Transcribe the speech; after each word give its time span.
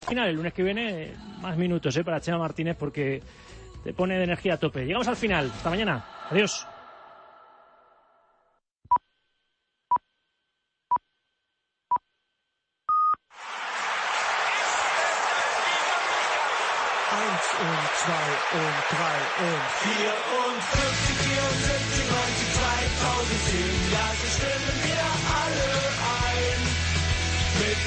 Final, 0.00 0.28
el 0.28 0.36
lunes 0.36 0.52
que 0.52 0.62
viene, 0.62 1.14
más 1.40 1.56
minutos 1.56 1.96
¿eh? 1.96 2.04
para 2.04 2.20
Chema 2.20 2.38
Martínez 2.38 2.76
porque 2.78 3.22
te 3.82 3.92
pone 3.92 4.16
de 4.18 4.24
energía 4.24 4.54
a 4.54 4.56
tope. 4.56 4.84
Llegamos 4.84 5.08
al 5.08 5.16
final. 5.16 5.50
Hasta 5.54 5.70
mañana. 5.70 6.04
Adiós. 6.30 6.66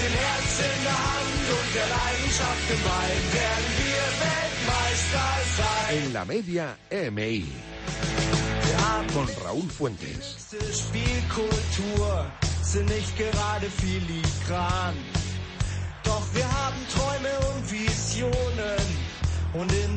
Dem 0.09 0.18
Herz 0.18 0.59
in 0.59 0.84
der 0.84 0.91
Hand 0.91 1.45
und 1.58 1.76
der 1.76 1.88
Leidenschaft 1.88 2.70
im 2.72 2.81
Bein 2.81 3.22
werden 3.38 3.70
wir 3.77 4.04
Weltmeister 4.26 5.30
sein. 5.58 5.97
En 5.97 6.14
la 6.14 6.25
media 6.25 6.78
MI. 7.11 7.45
Con 9.14 9.28
Raúl 9.44 9.70
Fuentes. 9.70 10.36
Spielkultur, 10.72 12.25
sind 12.61 12.89
nicht 12.89 13.17
gerade 13.17 13.67
filigran. 13.70 14.95
Doch 16.03 16.26
wir 16.33 16.45
haben 16.45 16.78
Träume 16.94 17.33
und 17.53 17.72
Visionen 17.72 19.08
und 19.53 19.72
in 19.72 19.95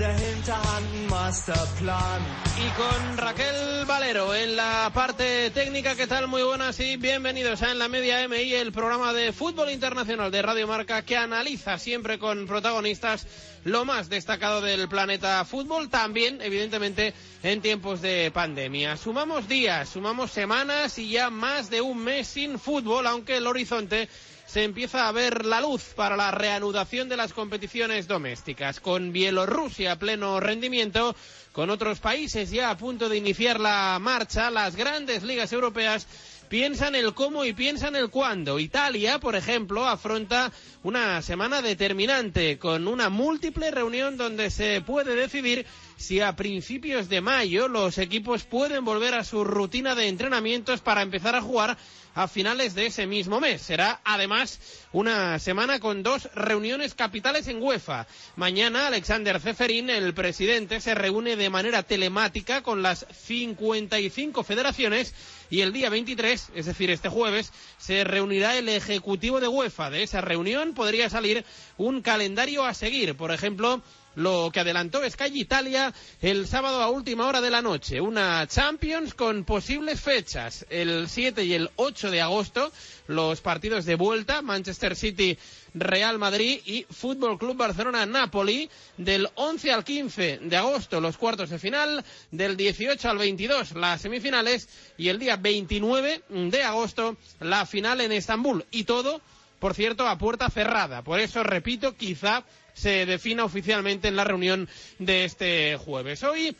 Masterplan. 1.08 2.22
Y 2.58 2.68
con 2.70 3.18
Raquel 3.18 3.84
Valero 3.86 4.34
en 4.34 4.56
la 4.56 4.90
parte 4.94 5.50
técnica, 5.50 5.94
¿qué 5.94 6.06
tal? 6.06 6.26
Muy 6.28 6.42
buenas 6.42 6.80
y 6.80 6.96
bienvenidos 6.96 7.62
a 7.62 7.70
En 7.70 7.78
la 7.78 7.88
Media 7.88 8.26
MI, 8.28 8.54
el 8.54 8.72
programa 8.72 9.12
de 9.12 9.32
fútbol 9.32 9.70
internacional 9.70 10.30
de 10.30 10.42
Radio 10.42 10.66
Marca 10.66 11.02
que 11.02 11.16
analiza 11.16 11.78
siempre 11.78 12.18
con 12.18 12.46
protagonistas 12.46 13.26
lo 13.64 13.84
más 13.84 14.08
destacado 14.08 14.60
del 14.60 14.88
planeta 14.88 15.44
fútbol, 15.44 15.88
también 15.90 16.40
evidentemente 16.40 17.14
en 17.42 17.60
tiempos 17.60 18.00
de 18.00 18.30
pandemia. 18.32 18.96
Sumamos 18.96 19.48
días, 19.48 19.88
sumamos 19.90 20.30
semanas 20.30 20.98
y 20.98 21.10
ya 21.10 21.30
más 21.30 21.68
de 21.68 21.80
un 21.80 22.02
mes 22.02 22.26
sin 22.26 22.58
fútbol, 22.58 23.06
aunque 23.06 23.36
el 23.36 23.46
horizonte 23.46 24.08
se 24.52 24.64
empieza 24.64 25.08
a 25.08 25.12
ver 25.12 25.46
la 25.46 25.62
luz 25.62 25.82
para 25.96 26.14
la 26.14 26.30
reanudación 26.30 27.08
de 27.08 27.16
las 27.16 27.32
competiciones 27.32 28.06
domésticas, 28.06 28.80
con 28.80 29.10
Bielorrusia 29.10 29.92
a 29.92 29.98
pleno 29.98 30.40
rendimiento, 30.40 31.16
con 31.52 31.70
otros 31.70 32.00
países 32.00 32.50
ya 32.50 32.68
a 32.68 32.76
punto 32.76 33.08
de 33.08 33.16
iniciar 33.16 33.58
la 33.58 33.98
marcha, 33.98 34.50
las 34.50 34.76
grandes 34.76 35.22
ligas 35.22 35.54
europeas 35.54 36.06
piensan 36.50 36.94
el 36.94 37.14
cómo 37.14 37.46
y 37.46 37.54
piensan 37.54 37.96
el 37.96 38.10
cuándo. 38.10 38.58
Italia, 38.58 39.18
por 39.18 39.36
ejemplo, 39.36 39.86
afronta 39.88 40.52
una 40.82 41.22
semana 41.22 41.62
determinante 41.62 42.58
con 42.58 42.88
una 42.88 43.08
múltiple 43.08 43.70
reunión 43.70 44.18
donde 44.18 44.50
se 44.50 44.82
puede 44.82 45.14
decidir 45.14 45.64
si 46.02 46.20
a 46.20 46.34
principios 46.34 47.08
de 47.08 47.20
mayo 47.20 47.68
los 47.68 47.96
equipos 47.96 48.42
pueden 48.42 48.84
volver 48.84 49.14
a 49.14 49.22
su 49.22 49.44
rutina 49.44 49.94
de 49.94 50.08
entrenamientos 50.08 50.80
para 50.80 51.00
empezar 51.00 51.36
a 51.36 51.40
jugar 51.40 51.78
a 52.14 52.26
finales 52.26 52.74
de 52.74 52.86
ese 52.86 53.06
mismo 53.06 53.40
mes. 53.40 53.62
Será 53.62 54.00
además 54.04 54.58
una 54.92 55.38
semana 55.38 55.78
con 55.78 56.02
dos 56.02 56.28
reuniones 56.34 56.94
capitales 56.94 57.46
en 57.46 57.62
UEFA. 57.62 58.08
Mañana 58.34 58.88
Alexander 58.88 59.40
Zeferin, 59.40 59.90
el 59.90 60.12
presidente, 60.12 60.80
se 60.80 60.94
reúne 60.94 61.36
de 61.36 61.50
manera 61.50 61.84
telemática 61.84 62.62
con 62.62 62.82
las 62.82 63.06
55 63.24 64.42
federaciones 64.42 65.14
y 65.50 65.60
el 65.60 65.72
día 65.72 65.88
23, 65.88 66.50
es 66.54 66.66
decir, 66.66 66.90
este 66.90 67.08
jueves, 67.08 67.52
se 67.78 68.02
reunirá 68.02 68.58
el 68.58 68.68
ejecutivo 68.68 69.40
de 69.40 69.48
UEFA. 69.48 69.88
De 69.90 70.02
esa 70.02 70.20
reunión 70.20 70.74
podría 70.74 71.08
salir 71.08 71.44
un 71.76 72.02
calendario 72.02 72.64
a 72.64 72.74
seguir. 72.74 73.16
Por 73.16 73.30
ejemplo, 73.30 73.82
lo 74.14 74.50
que 74.52 74.60
adelantó 74.60 75.00
Sky 75.08 75.40
Italia 75.40 75.92
el 76.20 76.46
sábado 76.46 76.82
a 76.82 76.90
última 76.90 77.26
hora 77.26 77.40
de 77.40 77.50
la 77.50 77.62
noche. 77.62 78.00
Una 78.00 78.46
Champions 78.46 79.14
con 79.14 79.44
posibles 79.44 80.00
fechas. 80.00 80.66
El 80.70 81.08
7 81.08 81.44
y 81.44 81.54
el 81.54 81.70
8 81.76 82.10
de 82.10 82.20
agosto, 82.20 82.72
los 83.06 83.40
partidos 83.40 83.84
de 83.84 83.94
vuelta, 83.94 84.42
Manchester 84.42 84.96
City. 84.96 85.38
Real 85.74 86.18
Madrid 86.18 86.60
y 86.66 86.84
Fútbol 86.90 87.38
Club 87.38 87.56
Barcelona 87.56 88.04
Napoli 88.04 88.68
del 88.98 89.28
11 89.34 89.72
al 89.72 89.84
15 89.84 90.40
de 90.42 90.56
agosto 90.56 91.00
los 91.00 91.16
cuartos 91.16 91.48
de 91.48 91.58
final, 91.58 92.04
del 92.30 92.58
18 92.58 93.08
al 93.08 93.16
22 93.16 93.72
las 93.72 94.02
semifinales 94.02 94.68
y 94.98 95.08
el 95.08 95.18
día 95.18 95.36
29 95.36 96.24
de 96.28 96.62
agosto 96.62 97.16
la 97.40 97.64
final 97.64 98.02
en 98.02 98.12
Estambul 98.12 98.66
y 98.70 98.84
todo 98.84 99.22
por 99.62 99.74
cierto, 99.74 100.08
a 100.08 100.18
puerta 100.18 100.50
cerrada. 100.50 101.02
Por 101.02 101.20
eso, 101.20 101.44
repito, 101.44 101.96
quizá 101.96 102.42
se 102.74 103.06
defina 103.06 103.44
oficialmente 103.44 104.08
en 104.08 104.16
la 104.16 104.24
reunión 104.24 104.68
de 104.98 105.24
este 105.24 105.76
jueves. 105.76 106.22
Hoy 106.22 106.56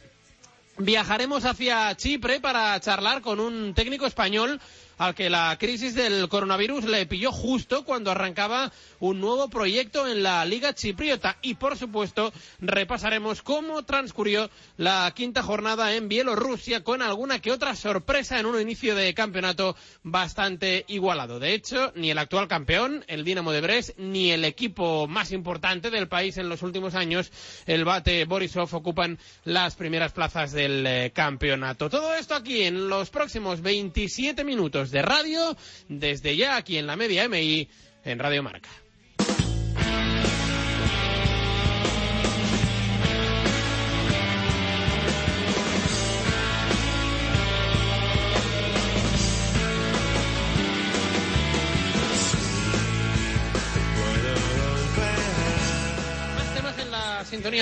viajaremos 0.78 1.44
hacia 1.44 1.94
Chipre 1.96 2.40
para 2.40 2.78
charlar 2.80 3.22
con 3.22 3.40
un 3.40 3.74
técnico 3.74 4.06
español 4.06 4.60
al 5.02 5.16
que 5.16 5.30
la 5.30 5.56
crisis 5.58 5.96
del 5.96 6.28
coronavirus 6.28 6.84
le 6.84 7.06
pilló 7.06 7.32
justo 7.32 7.84
cuando 7.84 8.12
arrancaba 8.12 8.70
un 9.00 9.20
nuevo 9.20 9.50
proyecto 9.50 10.06
en 10.06 10.22
la 10.22 10.44
Liga 10.44 10.74
Chipriota. 10.74 11.38
Y, 11.42 11.54
por 11.54 11.76
supuesto, 11.76 12.32
repasaremos 12.60 13.42
cómo 13.42 13.82
transcurrió 13.82 14.48
la 14.76 15.12
quinta 15.16 15.42
jornada 15.42 15.96
en 15.96 16.08
Bielorrusia 16.08 16.84
con 16.84 17.02
alguna 17.02 17.40
que 17.40 17.50
otra 17.50 17.74
sorpresa 17.74 18.38
en 18.38 18.46
un 18.46 18.60
inicio 18.60 18.94
de 18.94 19.12
campeonato 19.12 19.74
bastante 20.04 20.84
igualado. 20.86 21.40
De 21.40 21.52
hecho, 21.52 21.92
ni 21.96 22.12
el 22.12 22.18
actual 22.18 22.46
campeón, 22.46 23.04
el 23.08 23.24
Dinamo 23.24 23.50
de 23.50 23.60
Brest, 23.60 23.98
ni 23.98 24.30
el 24.30 24.44
equipo 24.44 25.08
más 25.08 25.32
importante 25.32 25.90
del 25.90 26.06
país 26.06 26.36
en 26.36 26.48
los 26.48 26.62
últimos 26.62 26.94
años, 26.94 27.32
el 27.66 27.84
Bate 27.84 28.24
Borisov, 28.24 28.72
ocupan 28.72 29.18
las 29.42 29.74
primeras 29.74 30.12
plazas 30.12 30.52
del 30.52 30.86
eh, 30.86 31.10
campeonato. 31.12 31.90
Todo 31.90 32.14
esto 32.14 32.36
aquí 32.36 32.62
en 32.62 32.88
los 32.88 33.10
próximos 33.10 33.62
27 33.62 34.44
minutos 34.44 34.91
de 34.92 35.02
radio, 35.02 35.56
desde 35.88 36.36
ya 36.36 36.56
aquí 36.56 36.78
en 36.78 36.86
la 36.86 36.96
media 36.96 37.28
MI, 37.28 37.68
en 38.04 38.18
Radio 38.18 38.42
Marca. 38.42 38.81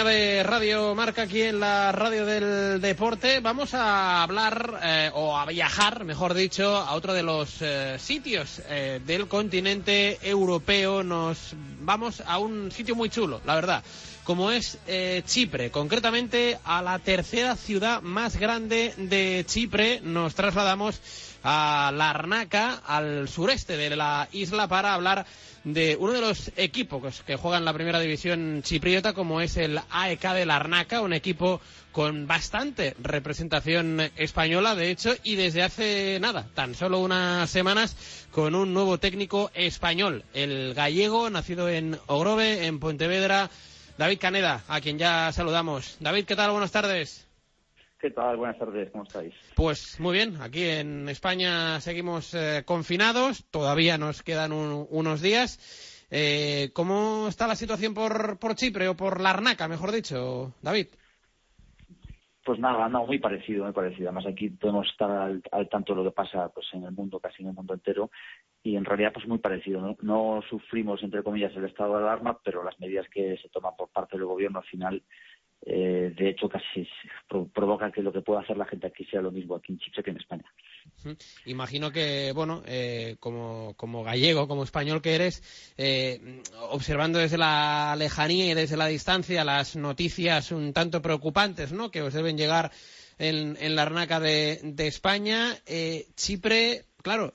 Sintonía 0.00 0.18
de 0.18 0.42
Radio 0.44 0.94
Marca 0.94 1.22
aquí 1.22 1.42
en 1.42 1.60
la 1.60 1.92
radio 1.92 2.24
del 2.24 2.80
deporte. 2.80 3.40
Vamos 3.40 3.74
a 3.74 4.22
hablar 4.22 4.80
eh, 4.82 5.10
o 5.12 5.36
a 5.36 5.44
viajar, 5.46 6.04
mejor 6.04 6.32
dicho, 6.34 6.74
a 6.76 6.94
otro 6.94 7.12
de 7.12 7.22
los 7.22 7.60
eh, 7.60 7.96
sitios 7.98 8.62
eh, 8.68 9.00
del 9.04 9.28
continente 9.28 10.18
europeo. 10.22 11.02
Nos 11.02 11.54
vamos 11.80 12.22
a 12.26 12.38
un 12.38 12.70
sitio 12.72 12.94
muy 12.94 13.10
chulo, 13.10 13.41
la 13.44 13.54
verdad, 13.54 13.84
como 14.24 14.50
es 14.50 14.78
Chipre, 15.26 15.70
concretamente 15.70 16.58
a 16.64 16.80
la 16.82 16.98
tercera 16.98 17.56
ciudad 17.56 18.00
más 18.00 18.36
grande 18.38 18.94
de 18.96 19.44
Chipre. 19.46 20.00
Nos 20.03 20.34
trasladamos 20.34 21.00
a 21.42 21.92
Larnaca, 21.95 22.83
al 22.87 23.28
sureste 23.28 23.77
de 23.77 23.97
la 23.97 24.28
isla, 24.33 24.69
para 24.69 24.95
hablar 24.95 25.27
de 25.65 25.97
uno 25.98 26.13
de 26.13 26.21
los 26.21 26.53
equipos 26.57 27.22
que 27.22 27.37
juegan 27.37 27.65
la 27.65 27.72
primera 27.72 28.01
división 28.01 28.63
chipriota, 28.63 29.13
como 29.13 29.41
es 29.41 29.57
el 29.57 29.81
AEK 29.91 30.33
de 30.33 30.47
Larnaca, 30.47 31.01
un 31.01 31.13
equipo 31.13 31.60
con 31.92 32.27
bastante 32.27 32.95
representación 33.01 34.01
española, 34.16 34.75
de 34.75 34.91
hecho, 34.91 35.15
y 35.22 35.34
desde 35.34 35.63
hace 35.63 36.19
nada, 36.21 36.47
tan 36.54 36.75
solo 36.75 37.01
unas 37.01 37.51
semanas, 37.51 37.97
con 38.31 38.54
un 38.54 38.72
nuevo 38.72 38.98
técnico 38.98 39.51
español, 39.54 40.25
el 40.34 40.75
gallego, 40.75 41.31
nacido 41.31 41.69
en 41.69 41.98
Ogrove, 42.07 42.66
en 42.66 42.78
Pontevedra, 42.78 43.51
David 43.98 44.19
Caneda, 44.19 44.63
a 44.69 44.81
quien 44.81 44.98
ya 44.98 45.33
saludamos. 45.33 45.97
David, 46.01 46.25
¿qué 46.25 46.37
tal? 46.37 46.53
Buenas 46.53 46.72
tardes. 46.72 47.29
¿Qué 48.00 48.10
tal? 48.10 48.36
Buenas 48.38 48.58
tardes, 48.58 48.91
¿cómo 48.91 49.04
estáis? 49.04 49.34
Pues 49.54 50.00
muy 50.00 50.14
bien, 50.16 50.41
aquí 50.41 50.64
en 50.64 51.08
España 51.08 51.80
seguimos 51.80 52.32
eh, 52.34 52.62
confinados, 52.64 53.44
todavía 53.50 53.98
nos 53.98 54.22
quedan 54.22 54.52
un- 54.52 54.86
unos 54.91 55.20
días 55.22 55.58
Eh, 56.12 56.72
¿Cómo 56.74 57.28
está 57.28 57.47
la 57.47 57.54
situación 57.54 57.94
por, 57.94 58.36
por 58.41 58.56
Chipre 58.56 58.88
o 58.88 58.97
por 58.97 59.20
Larnaca, 59.20 59.68
mejor 59.68 59.92
dicho, 59.92 60.52
David? 60.60 60.88
Pues 62.44 62.58
nada, 62.58 62.88
no, 62.88 63.06
muy 63.06 63.20
parecido, 63.20 63.62
muy 63.62 63.72
parecido. 63.72 64.08
Además 64.08 64.26
aquí 64.26 64.48
podemos 64.50 64.88
estar 64.88 65.08
al, 65.08 65.41
al 65.53 65.68
tanto 65.68 65.92
de 65.94 66.03
lo 66.03 66.10
que 66.10 66.16
pasa 66.16 66.48
pues 66.48 66.66
en 66.72 66.82
el 66.82 66.91
mundo, 66.91 67.20
casi 67.20 67.42
en 67.44 67.50
el 67.50 67.54
mundo 67.54 67.74
entero, 67.74 68.10
y 68.64 68.74
en 68.74 68.84
realidad 68.84 69.12
pues 69.14 69.28
muy 69.28 69.38
parecido. 69.38 69.80
¿no? 69.80 69.96
no 70.03 70.42
sufrimos, 70.50 71.00
entre 71.04 71.22
comillas, 71.22 71.54
el 71.54 71.66
estado 71.66 71.96
de 71.98 72.03
alarma, 72.03 72.41
pero 72.42 72.64
las 72.64 72.80
medidas 72.80 73.06
que 73.08 73.36
se 73.41 73.48
toman 73.50 73.76
por 73.78 73.91
parte 73.91 74.16
del 74.16 74.26
gobierno 74.26 74.58
al 74.58 74.64
final 74.64 75.04
eh, 75.62 76.12
de 76.16 76.30
hecho 76.30 76.48
casi 76.48 76.89
pro 77.28 77.47
provoca 77.47 77.92
que 77.92 78.03
lo 78.03 78.12
que 78.12 78.22
pueda 78.22 78.41
hacer 78.41 78.57
la 78.57 78.65
gente 78.65 78.86
aquí 78.86 79.04
sea 79.04 79.21
lo 79.21 79.30
mismo 79.30 79.57
aquí 79.57 79.72
en 79.72 79.78
Chipre 79.78 80.03
que 80.03 80.10
en 80.10 80.16
España. 80.16 80.45
Imagino 81.45 81.92
que, 81.92 82.33
bueno, 82.34 82.62
eh, 82.66 83.16
como, 83.21 83.74
como, 83.77 84.03
gallego, 84.03 84.48
como 84.48 84.65
español 84.65 85.03
que 85.03 85.15
eres, 85.15 85.42
eh, 85.77 86.42
observando 86.71 87.18
desde 87.18 87.36
la 87.36 87.95
lejanía 87.98 88.51
y 88.51 88.54
desde 88.54 88.78
la 88.78 88.86
distancia 88.86 89.45
las 89.45 89.77
noticias 89.77 90.51
un 90.51 90.72
tanto 90.72 91.03
preocupantes, 91.03 91.72
¿no? 91.72 91.91
Que 91.91 92.03
os 92.03 92.15
deben 92.15 92.39
llegar 92.39 92.71
en, 93.18 93.59
en 93.60 93.77
la 93.77 93.83
arnaca 93.83 94.18
de, 94.18 94.74
España. 94.78 95.56
Eh, 95.66 96.06
Chipre, 96.16 96.86
claro, 97.03 97.34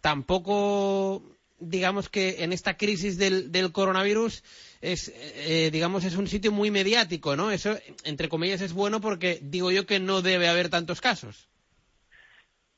tampoco 0.00 1.22
digamos 1.58 2.08
que 2.08 2.44
en 2.44 2.52
esta 2.52 2.76
crisis 2.76 3.18
del, 3.18 3.52
del 3.52 3.72
coronavirus 3.72 4.42
es, 4.80 5.12
eh, 5.36 5.70
digamos, 5.70 6.04
es 6.04 6.16
un 6.16 6.26
sitio 6.26 6.52
muy 6.52 6.70
mediático, 6.70 7.36
¿no? 7.36 7.50
Eso, 7.50 7.76
entre 8.04 8.28
comillas, 8.28 8.60
es 8.60 8.72
bueno 8.72 9.00
porque 9.00 9.38
digo 9.42 9.70
yo 9.70 9.86
que 9.86 10.00
no 10.00 10.22
debe 10.22 10.48
haber 10.48 10.68
tantos 10.68 11.00
casos. 11.00 11.48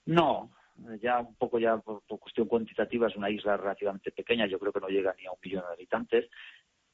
No, 0.05 0.50
ya 1.02 1.20
un 1.20 1.34
poco 1.34 1.58
ya 1.58 1.78
por, 1.78 2.02
cuestión 2.06 2.46
cuantitativa 2.46 3.08
es 3.08 3.17
una 3.17 3.31
isla 3.31 3.56
relativamente 3.56 4.12
pequeña, 4.12 4.46
yo 4.46 4.58
creo 4.58 4.73
que 4.73 4.81
no 4.81 4.88
llega 4.88 5.14
ni 5.19 5.26
a 5.26 5.32
un 5.32 5.38
millón 5.43 5.64
de 5.67 5.75
habitantes. 5.75 6.31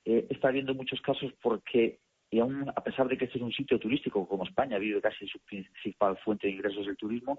Eh, 0.05 0.27
está 0.31 0.49
habiendo 0.49 0.75
muchos 0.75 1.01
casos 1.01 1.33
porque, 1.43 1.99
y 2.31 2.41
aún 2.41 2.69
a 2.75 2.83
pesar 2.83 3.09
de 3.09 3.19
que 3.19 3.27
este 3.27 3.39
es 3.39 3.45
un 3.45 3.53
sitio 3.53 3.79
turístico 3.79 4.27
como 4.27 4.45
España, 4.45 4.79
vive 4.79 5.01
casi 5.01 5.27
su 5.29 5.39
principal 5.41 6.17
fuente 6.19 6.47
de 6.47 6.55
ingresos 6.55 6.87
el 6.87 6.97
turismo, 6.97 7.39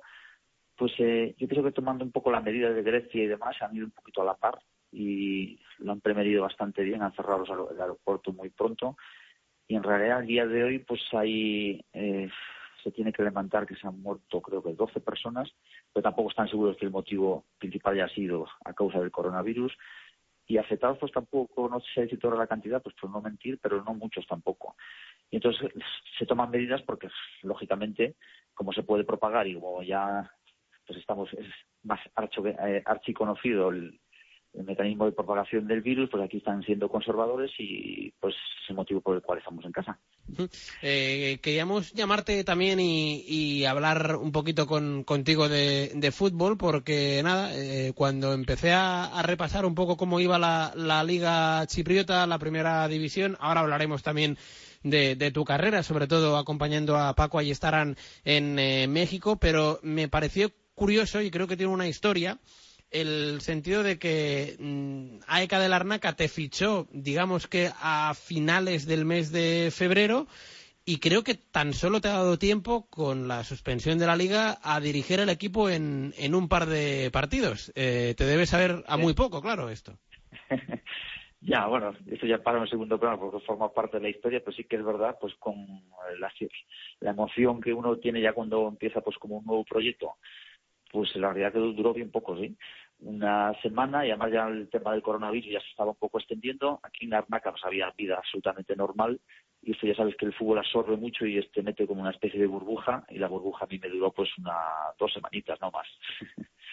pues 0.75 0.91
eh, 0.99 1.35
yo 1.37 1.47
creo 1.47 1.63
que 1.63 1.71
tomando 1.71 2.03
un 2.03 2.11
poco 2.11 2.31
la 2.31 2.41
medida 2.41 2.71
de 2.71 2.83
Grecia 2.83 3.23
y 3.23 3.27
demás 3.27 3.55
han 3.61 3.75
ido 3.75 3.85
un 3.85 3.91
poquito 3.91 4.21
a 4.21 4.25
la 4.25 4.35
par 4.35 4.59
y 4.91 5.59
lo 5.79 5.91
han 5.91 6.01
premedido 6.01 6.43
bastante 6.43 6.83
bien, 6.83 7.01
han 7.01 7.13
cerrado 7.13 7.43
el 7.71 7.81
aeropuerto 7.81 8.31
muy 8.31 8.49
pronto 8.49 8.97
y 9.67 9.75
en 9.75 9.83
realidad 9.83 10.19
al 10.19 10.27
día 10.27 10.45
de 10.45 10.63
hoy 10.63 10.79
pues 10.79 11.01
hay 11.13 11.83
eh, 11.93 12.29
se 12.83 12.91
tiene 12.91 13.13
que 13.13 13.23
levantar 13.23 13.65
que 13.65 13.75
se 13.75 13.87
han 13.87 14.01
muerto 14.01 14.41
creo 14.41 14.61
que 14.61 14.73
12 14.73 14.99
personas, 14.99 15.49
pero 15.91 16.03
tampoco 16.03 16.29
están 16.29 16.49
seguros 16.49 16.77
que 16.77 16.85
el 16.85 16.91
motivo 16.91 17.45
principal 17.57 17.93
haya 17.93 18.09
sido 18.09 18.47
a 18.65 18.73
causa 18.73 18.99
del 18.99 19.11
coronavirus 19.11 19.73
y 20.45 20.57
afectados 20.57 20.97
pues 20.99 21.11
tampoco, 21.11 21.69
no 21.69 21.79
sé 21.79 22.07
si 22.09 22.17
toda 22.17 22.35
la 22.37 22.47
cantidad, 22.47 22.81
pues 22.81 22.95
por 22.99 23.09
no 23.09 23.21
mentir, 23.21 23.59
pero 23.61 23.81
no 23.83 23.93
muchos 23.93 24.27
tampoco. 24.27 24.75
Y 25.31 25.37
entonces 25.37 25.71
se 26.19 26.25
toman 26.25 26.51
medidas 26.51 26.81
porque 26.81 27.07
lógicamente 27.43 28.15
como 28.53 28.73
se 28.73 28.83
puede 28.83 29.03
propagar 29.03 29.47
y 29.47 29.55
como 29.55 29.81
ya 29.81 30.29
pues 30.85 30.99
estamos 30.99 31.31
es 31.33 31.47
más 31.83 31.99
archo, 32.15 32.45
eh, 32.47 32.81
archiconocido 32.85 33.69
el, 33.69 33.99
el 34.53 34.65
mecanismo 34.65 35.05
de 35.05 35.11
propagación 35.11 35.67
del 35.67 35.81
virus, 35.81 36.09
pues 36.09 36.23
aquí 36.23 36.37
están 36.37 36.61
siendo 36.63 36.87
conservadores 36.87 37.51
y 37.57 38.11
pues 38.19 38.35
es 38.35 38.69
el 38.69 38.75
motivo 38.75 39.01
por 39.01 39.15
el 39.15 39.21
cual 39.21 39.39
estamos 39.39 39.65
en 39.65 39.71
casa. 39.71 39.99
Eh, 40.81 41.39
queríamos 41.41 41.91
llamarte 41.93 42.43
también 42.43 42.79
y, 42.79 43.23
y 43.27 43.65
hablar 43.65 44.15
un 44.15 44.31
poquito 44.31 44.67
con, 44.67 45.03
contigo 45.03 45.49
de, 45.49 46.11
fútbol, 46.13 46.57
porque 46.57 47.21
nada, 47.23 47.51
eh, 47.55 47.93
cuando 47.95 48.33
empecé 48.33 48.71
a, 48.71 49.21
repasar 49.23 49.65
un 49.65 49.73
poco 49.73 49.97
cómo 49.97 50.19
iba 50.19 50.37
la, 50.37 51.03
Liga 51.03 51.65
Chipriota, 51.65 52.27
la 52.27 52.39
primera 52.39 52.87
división, 52.87 53.37
ahora 53.39 53.61
hablaremos 53.61 54.03
también 54.03 54.37
de, 54.83 55.31
tu 55.31 55.45
carrera, 55.45 55.81
sobre 55.81 56.07
todo 56.07 56.37
acompañando 56.37 56.97
a 56.97 57.15
Paco 57.15 57.39
estarán 57.41 57.95
en 58.23 58.59
eh, 58.59 58.87
México, 58.87 59.37
pero 59.37 59.79
me 59.81 60.07
pareció 60.07 60.51
curioso 60.75 61.21
y 61.21 61.31
creo 61.31 61.47
que 61.47 61.57
tiene 61.57 61.73
una 61.73 61.87
historia 61.87 62.39
el 62.93 63.41
sentido 63.41 63.83
de 63.83 63.97
que 63.97 64.55
mmm, 64.59 65.19
AECA 65.27 65.59
de 65.59 65.69
Larnaca 65.69 66.13
te 66.13 66.27
fichó, 66.27 66.87
digamos 66.91 67.47
que 67.47 67.71
a 67.81 68.13
finales 68.13 68.85
del 68.85 69.03
mes 69.03 69.31
de 69.31 69.71
febrero, 69.71 70.27
y 70.85 70.99
creo 70.99 71.23
que 71.23 71.35
tan 71.35 71.73
solo 71.73 72.01
te 72.01 72.09
ha 72.09 72.13
dado 72.13 72.37
tiempo, 72.37 72.87
con 72.89 73.27
la 73.27 73.43
suspensión 73.43 73.97
de 73.97 74.05
la 74.05 74.15
liga, 74.15 74.59
a 74.61 74.79
dirigir 74.79 75.19
el 75.19 75.29
equipo 75.29 75.69
en, 75.69 76.13
en 76.17 76.35
un 76.35 76.49
par 76.49 76.65
de 76.65 77.09
partidos. 77.11 77.71
Eh, 77.75 78.13
te 78.17 78.25
debe 78.25 78.45
saber 78.45 78.83
a 78.87 78.97
muy 78.97 79.13
poco, 79.13 79.41
claro, 79.41 79.69
esto. 79.69 79.97
Ya, 81.45 81.65
bueno, 81.67 81.93
eso 82.09 82.25
ya 82.25 82.41
para 82.41 82.61
un 82.61 82.69
segundo 82.69 82.97
plano 82.97 83.19
porque 83.19 83.45
forma 83.45 83.73
parte 83.73 83.97
de 83.97 84.03
la 84.03 84.09
historia, 84.09 84.39
pero 84.39 84.55
sí 84.55 84.63
que 84.63 84.77
es 84.77 84.85
verdad, 84.85 85.17
pues 85.19 85.35
con 85.35 85.55
la, 86.17 86.31
la 87.01 87.09
emoción 87.09 87.59
que 87.59 87.73
uno 87.73 87.97
tiene 87.97 88.21
ya 88.21 88.31
cuando 88.31 88.65
empieza 88.69 89.01
pues 89.01 89.17
como 89.17 89.39
un 89.39 89.45
nuevo 89.45 89.65
proyecto, 89.65 90.15
pues 90.93 91.13
la 91.17 91.33
realidad 91.33 91.51
que 91.51 91.59
duró 91.59 91.93
bien 91.93 92.09
poco, 92.11 92.37
sí 92.37 92.55
una 93.03 93.53
semana 93.61 94.05
y 94.05 94.09
además 94.09 94.31
ya 94.31 94.47
el 94.47 94.69
tema 94.69 94.91
del 94.91 95.01
coronavirus 95.01 95.51
ya 95.51 95.59
se 95.59 95.69
estaba 95.69 95.91
un 95.91 95.97
poco 95.97 96.19
extendiendo. 96.19 96.79
Aquí 96.83 97.05
en 97.05 97.13
Armaca 97.13 97.51
pues 97.51 97.63
había 97.65 97.91
vida 97.91 98.15
absolutamente 98.17 98.75
normal 98.75 99.19
y 99.61 99.71
esto 99.71 99.87
ya 99.87 99.95
sabes 99.95 100.15
que 100.17 100.25
el 100.25 100.33
fútbol 100.33 100.59
absorbe 100.59 100.97
mucho 100.97 101.25
y 101.25 101.37
este 101.37 101.61
mete 101.63 101.87
como 101.87 102.01
una 102.01 102.11
especie 102.11 102.39
de 102.39 102.47
burbuja 102.47 103.05
y 103.09 103.17
la 103.17 103.27
burbuja 103.27 103.65
a 103.65 103.67
mí 103.67 103.79
me 103.79 103.89
duró 103.89 104.11
pues 104.11 104.29
una 104.37 104.53
dos 104.97 105.11
semanitas, 105.13 105.59
no 105.61 105.71
más. 105.71 105.87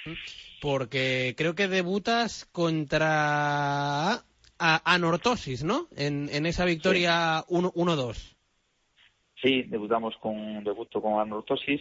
Porque 0.63 1.35
creo 1.37 1.55
que 1.55 1.69
debutas 1.69 2.47
contra 2.47 4.23
Anortosis, 4.59 5.65
¿no? 5.65 5.89
En, 5.97 6.29
en 6.31 6.47
esa 6.47 6.65
victoria 6.65 7.45
1-2. 7.49 8.15
Sí. 8.15 8.37
sí, 9.43 9.63
debutamos 9.65 10.17
con 10.19 10.63
debuto 10.65 11.03
con 11.03 11.21
Anortosis 11.21 11.81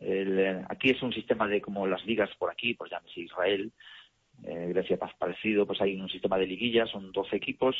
el, 0.00 0.38
eh, 0.38 0.64
aquí 0.68 0.90
es 0.90 1.02
un 1.02 1.12
sistema 1.12 1.46
de 1.46 1.60
como 1.60 1.86
las 1.86 2.04
ligas 2.06 2.30
por 2.38 2.50
aquí, 2.50 2.74
pues 2.74 2.90
llámese 2.90 3.20
Israel, 3.20 3.72
eh, 4.44 4.66
Grecia 4.68 4.98
parecido, 5.18 5.66
pues 5.66 5.80
hay 5.80 6.00
un 6.00 6.08
sistema 6.08 6.38
de 6.38 6.46
liguillas, 6.46 6.90
son 6.90 7.12
12 7.12 7.36
equipos, 7.36 7.76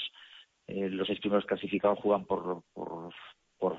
eh, 0.66 0.88
los 0.90 1.06
seis 1.06 1.20
primeros 1.20 1.46
clasificados 1.46 1.98
juegan 2.00 2.24
por, 2.24 2.62
por, 2.74 3.12
por, 3.58 3.76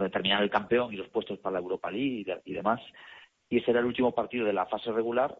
determinar 0.00 0.44
el 0.44 0.50
campeón 0.50 0.94
y 0.94 0.96
los 0.96 1.08
puestos 1.08 1.40
para 1.40 1.54
la 1.54 1.58
Europa 1.58 1.90
League 1.90 2.20
y, 2.20 2.24
de, 2.24 2.40
y 2.44 2.52
demás. 2.52 2.80
Y 3.50 3.58
ese 3.58 3.72
era 3.72 3.80
el 3.80 3.86
último 3.86 4.14
partido 4.14 4.46
de 4.46 4.52
la 4.52 4.66
fase 4.66 4.92
regular, 4.92 5.36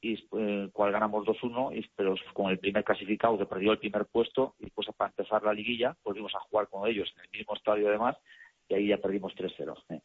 y 0.00 0.14
eh, 0.36 0.68
cual 0.72 0.92
ganamos 0.92 1.26
2-1, 1.26 1.90
pero 1.96 2.14
con 2.32 2.50
el 2.50 2.58
primer 2.58 2.84
clasificado 2.84 3.36
que 3.36 3.46
perdió 3.46 3.72
el 3.72 3.78
primer 3.78 4.06
puesto, 4.06 4.54
y 4.60 4.64
después 4.64 4.86
para 4.96 5.10
empezar 5.10 5.42
la 5.42 5.52
liguilla 5.52 5.96
volvimos 6.04 6.34
a 6.34 6.40
jugar 6.40 6.68
con 6.68 6.88
ellos 6.88 7.12
en 7.16 7.24
el 7.24 7.30
mismo 7.30 7.54
estadio 7.54 7.88
además, 7.88 8.16
y 8.68 8.74
ahí 8.74 8.88
ya 8.88 8.98
perdimos 8.98 9.32
3-0. 9.34 10.00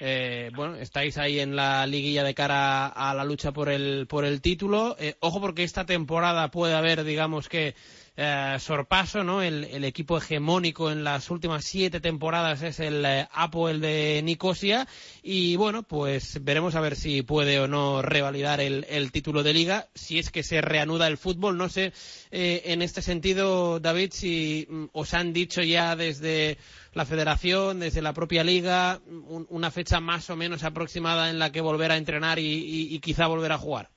¿eh? 0.00 0.50
Bueno, 0.54 0.76
estáis 0.76 1.18
ahí 1.18 1.40
en 1.40 1.56
la 1.56 1.86
liguilla 1.86 2.22
de 2.22 2.34
cara 2.34 2.86
a 2.86 3.12
la 3.14 3.24
lucha 3.24 3.52
por 3.52 3.68
el, 3.68 4.06
por 4.06 4.24
el 4.24 4.40
título. 4.40 4.96
Eh, 4.98 5.16
ojo 5.20 5.40
porque 5.40 5.64
esta 5.64 5.84
temporada 5.84 6.50
puede 6.50 6.74
haber, 6.74 7.02
digamos 7.02 7.48
que, 7.48 7.74
eh, 8.14 8.56
sorpaso, 8.60 9.24
¿no? 9.24 9.42
El, 9.42 9.84
equipo 9.84 10.18
hegemónico 10.18 10.90
en 10.90 11.02
las 11.02 11.30
últimas 11.30 11.64
siete 11.64 12.00
temporadas 12.00 12.62
es 12.62 12.78
el 12.78 13.04
eh, 13.06 13.26
Apo, 13.32 13.68
el 13.68 13.80
de 13.80 14.20
Nicosia. 14.22 14.86
Y 15.22 15.56
bueno, 15.56 15.82
pues 15.82 16.44
veremos 16.44 16.74
a 16.74 16.80
ver 16.80 16.96
si 16.96 17.22
puede 17.22 17.58
o 17.60 17.68
no 17.68 18.02
revalidar 18.02 18.60
el, 18.60 18.86
el 18.90 19.12
título 19.12 19.42
de 19.42 19.54
liga, 19.54 19.88
si 19.94 20.18
es 20.18 20.30
que 20.30 20.42
se 20.42 20.60
reanuda 20.60 21.06
el 21.06 21.16
fútbol. 21.16 21.56
No 21.56 21.68
sé, 21.68 21.92
eh, 22.30 22.62
en 22.66 22.82
este 22.82 23.00
sentido, 23.00 23.80
David, 23.80 24.10
si 24.12 24.66
mm, 24.68 24.84
os 24.92 25.14
han 25.14 25.32
dicho 25.32 25.62
ya 25.62 25.96
desde 25.96 26.58
la 26.92 27.06
federación, 27.06 27.80
desde 27.80 28.02
la 28.02 28.12
propia 28.12 28.44
liga, 28.44 29.00
un, 29.06 29.46
una 29.48 29.70
fecha 29.70 30.00
más 30.00 30.28
o 30.28 30.36
menos 30.36 30.64
aproximada 30.64 31.30
en 31.30 31.38
la 31.38 31.50
que 31.50 31.62
volver 31.62 31.90
a 31.92 31.96
entrenar 31.96 32.38
y, 32.38 32.44
y, 32.44 32.94
y 32.94 32.98
quizá 33.00 33.26
volver 33.26 33.52
a 33.52 33.58
jugar. 33.58 33.91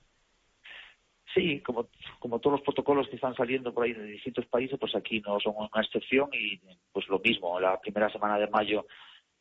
Sí, 1.36 1.60
como, 1.60 1.90
todos 2.40 2.54
los 2.54 2.62
protocolos 2.62 3.10
que 3.10 3.18
están 3.18 3.36
saliendo 3.36 3.74
por 3.74 3.84
ahí 3.84 3.92
de 3.92 4.06
distintos 4.06 4.46
países, 4.46 4.80
pues 4.80 4.96
aquí 4.96 5.20
no 5.20 5.38
son 5.42 5.54
una 5.58 5.84
excepción 5.84 6.30
y 6.32 6.62
pues 6.94 7.10
lo 7.10 7.20
mismo, 7.20 7.60
la 7.60 7.78
primera 7.82 8.10
semana 8.10 8.40
de 8.40 8.48
mayo 8.48 8.86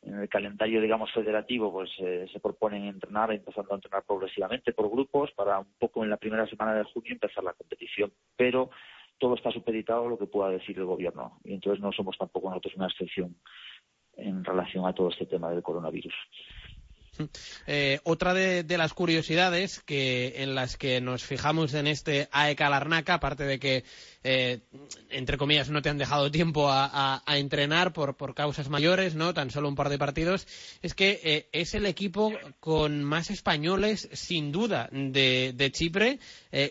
en 0.01 0.19
el 0.19 0.27
calendario, 0.27 0.81
digamos, 0.81 1.09
federativo, 1.13 1.71
pues 1.71 1.89
eh, 1.99 2.27
se 2.31 2.41
proponen 2.41 2.83
entrenar, 2.83 3.31
empezando 3.31 3.71
a 3.71 3.75
entrenar 3.75 4.03
progresivamente 4.05 4.73
por 4.73 4.91
grupos 4.91 5.31
para 5.31 5.59
un 5.59 5.73
poco 5.79 6.03
en 6.03 6.09
la 6.09 6.17
primera 6.17 6.45
semana 6.47 6.73
de 6.73 6.83
junio 6.83 7.13
empezar 7.13 7.45
la 7.45 7.53
competición. 7.53 8.11
Pero 8.35 8.69
todo 9.17 9.35
está 9.35 9.49
supeditado 9.51 10.05
a 10.05 10.09
lo 10.09 10.17
que 10.17 10.27
pueda 10.27 10.49
decir 10.49 10.77
el 10.77 10.85
gobierno 10.85 11.39
y 11.45 11.53
entonces 11.53 11.81
no 11.81 11.93
somos 11.93 12.17
tampoco 12.17 12.49
nosotros 12.49 12.75
una 12.75 12.87
excepción 12.87 13.37
en 14.17 14.43
relación 14.43 14.85
a 14.85 14.93
todo 14.93 15.09
este 15.09 15.25
tema 15.25 15.49
del 15.49 15.63
coronavirus. 15.63 16.13
Eh, 17.67 17.99
otra 18.03 18.33
de, 18.33 18.77
las 18.77 18.93
curiosidades 18.93 19.79
que 19.79 20.43
en 20.43 20.55
las 20.55 20.77
que 20.77 21.01
nos 21.01 21.23
fijamos 21.23 21.73
en 21.73 21.87
este 21.87 22.27
AEK 22.31 22.59
Larnaca, 22.59 23.15
aparte 23.15 23.43
de 23.43 23.59
que, 23.59 23.83
eh, 24.23 24.59
entre 25.09 25.37
comillas, 25.37 25.69
no 25.69 25.81
te 25.81 25.89
han 25.89 25.97
dejado 25.97 26.29
tiempo 26.29 26.67
a, 26.69 27.23
entrenar 27.27 27.91
por, 27.93 28.15
causas 28.35 28.69
mayores, 28.69 29.15
¿no? 29.15 29.33
Tan 29.33 29.49
solo 29.49 29.67
un 29.67 29.75
par 29.75 29.89
de 29.89 29.97
partidos, 29.97 30.47
es 30.81 30.93
que 30.93 31.19
eh, 31.23 31.47
es 31.53 31.73
el 31.73 31.85
equipo 31.85 32.33
con 32.59 33.03
más 33.03 33.31
españoles, 33.31 34.09
sin 34.13 34.51
duda, 34.51 34.89
de, 34.91 35.71
Chipre. 35.71 36.19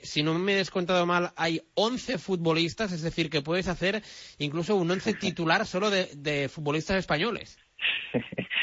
Si 0.02 0.22
no 0.22 0.34
me 0.34 0.52
he 0.52 0.56
descontado 0.56 1.04
mal, 1.06 1.32
hay 1.36 1.62
11 1.74 2.18
futbolistas, 2.18 2.92
es 2.92 3.02
decir, 3.02 3.30
que 3.30 3.42
puedes 3.42 3.68
hacer 3.68 4.02
incluso 4.38 4.76
un 4.76 4.90
once 4.90 5.14
titular 5.14 5.66
solo 5.66 5.90
de, 5.90 6.10
de 6.14 6.48
futbolistas 6.48 6.98
españoles. 6.98 7.58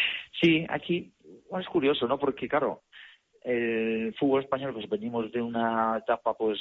Sí, 0.42 0.66
aquí 0.70 1.14
bueno, 1.52 1.64
es 1.64 1.70
curioso, 1.70 2.08
¿no? 2.08 2.18
Porque, 2.18 2.48
claro, 2.48 2.84
el 3.44 4.16
fútbol 4.18 4.42
español, 4.42 4.74
pues 4.74 4.90
venimos 4.90 5.30
de 5.34 5.42
una 5.42 5.98
etapa, 5.98 6.34
pues, 6.34 6.60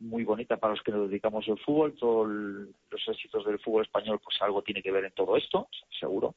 muy 0.00 0.24
bonita 0.24 0.56
para 0.56 0.72
los 0.72 0.82
que 0.82 0.90
nos 0.90 1.10
dedicamos 1.10 1.46
al 1.46 1.58
fútbol. 1.58 1.94
Todos 1.94 2.26
los 2.28 3.08
éxitos 3.08 3.44
del 3.44 3.58
fútbol 3.58 3.82
español, 3.82 4.20
pues, 4.24 4.40
algo 4.40 4.62
tiene 4.62 4.82
que 4.82 4.90
ver 4.90 5.04
en 5.04 5.12
todo 5.12 5.36
esto, 5.36 5.68
seguro. 6.00 6.34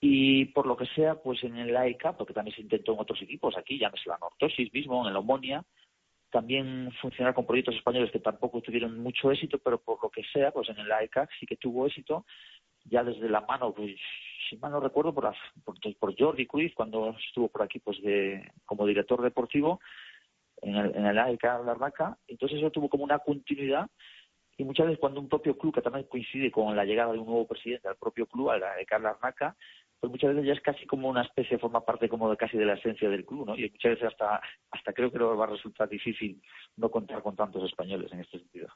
Y 0.00 0.44
por 0.46 0.66
lo 0.66 0.76
que 0.76 0.86
sea, 0.86 1.16
pues 1.16 1.42
en 1.42 1.56
el 1.56 1.76
AEK, 1.76 2.16
porque 2.16 2.32
también 2.32 2.54
se 2.54 2.62
intentó 2.62 2.92
en 2.92 3.00
otros 3.00 3.20
equipos, 3.20 3.56
aquí 3.56 3.78
ya 3.78 3.88
no 3.88 3.96
es 3.96 4.06
la 4.06 4.18
Nortosis 4.18 4.72
mismo, 4.72 5.06
en 5.06 5.12
la 5.12 5.18
Omonia, 5.18 5.64
también 6.30 6.92
funcionar 7.00 7.34
con 7.34 7.46
proyectos 7.46 7.74
españoles 7.74 8.12
que 8.12 8.20
tampoco 8.20 8.60
tuvieron 8.60 8.98
mucho 8.98 9.30
éxito, 9.32 9.58
pero 9.58 9.78
por 9.80 10.02
lo 10.02 10.08
que 10.08 10.22
sea, 10.32 10.52
pues 10.52 10.68
en 10.68 10.78
el 10.78 10.90
AEK 10.90 11.28
sí 11.38 11.46
que 11.46 11.56
tuvo 11.56 11.86
éxito, 11.86 12.24
ya 12.84 13.04
desde 13.04 13.28
la 13.28 13.42
mano, 13.42 13.72
pues 13.72 13.96
si 14.52 14.58
mal 14.58 14.72
no 14.72 14.80
recuerdo, 14.80 15.14
por, 15.14 15.32
por, 15.98 16.18
Jordi 16.18 16.46
Cruz, 16.46 16.72
cuando 16.74 17.16
estuvo 17.26 17.48
por 17.48 17.62
aquí 17.62 17.78
pues 17.78 18.00
de, 18.02 18.52
como 18.66 18.86
director 18.86 19.22
deportivo 19.22 19.80
en 20.60 20.76
el, 20.76 20.94
en 20.94 21.06
el 21.06 21.18
AEK. 21.18 21.44
Entonces 22.28 22.58
eso 22.58 22.70
tuvo 22.70 22.90
como 22.90 23.04
una 23.04 23.18
continuidad 23.18 23.88
y 24.58 24.64
muchas 24.64 24.86
veces 24.86 25.00
cuando 25.00 25.20
un 25.20 25.28
propio 25.28 25.56
club, 25.56 25.74
que 25.74 25.80
también 25.80 26.06
coincide 26.06 26.50
con 26.50 26.76
la 26.76 26.84
llegada 26.84 27.12
de 27.12 27.18
un 27.18 27.26
nuevo 27.26 27.46
presidente 27.46 27.88
al 27.88 27.96
propio 27.96 28.26
club, 28.26 28.50
al 28.50 28.62
AEK 28.62 28.90
Larnaca, 29.00 29.56
pues 30.02 30.10
muchas 30.10 30.34
veces 30.34 30.48
ya 30.48 30.54
es 30.54 30.60
casi 30.60 30.84
como 30.84 31.08
una 31.08 31.22
especie, 31.22 31.60
forma 31.60 31.84
parte 31.84 32.08
como 32.08 32.28
de 32.28 32.36
casi 32.36 32.58
de 32.58 32.64
la 32.64 32.74
esencia 32.74 33.08
del 33.08 33.24
club, 33.24 33.46
¿no? 33.46 33.56
Y 33.56 33.70
muchas 33.70 33.92
veces 33.92 34.08
hasta, 34.08 34.40
hasta 34.72 34.92
creo 34.92 35.12
que 35.12 35.18
lo 35.18 35.36
va 35.36 35.44
a 35.44 35.50
resultar 35.50 35.88
difícil 35.88 36.42
no 36.76 36.90
contar 36.90 37.22
con 37.22 37.36
tantos 37.36 37.62
españoles 37.70 38.10
en 38.12 38.18
este 38.18 38.40
sentido. 38.40 38.66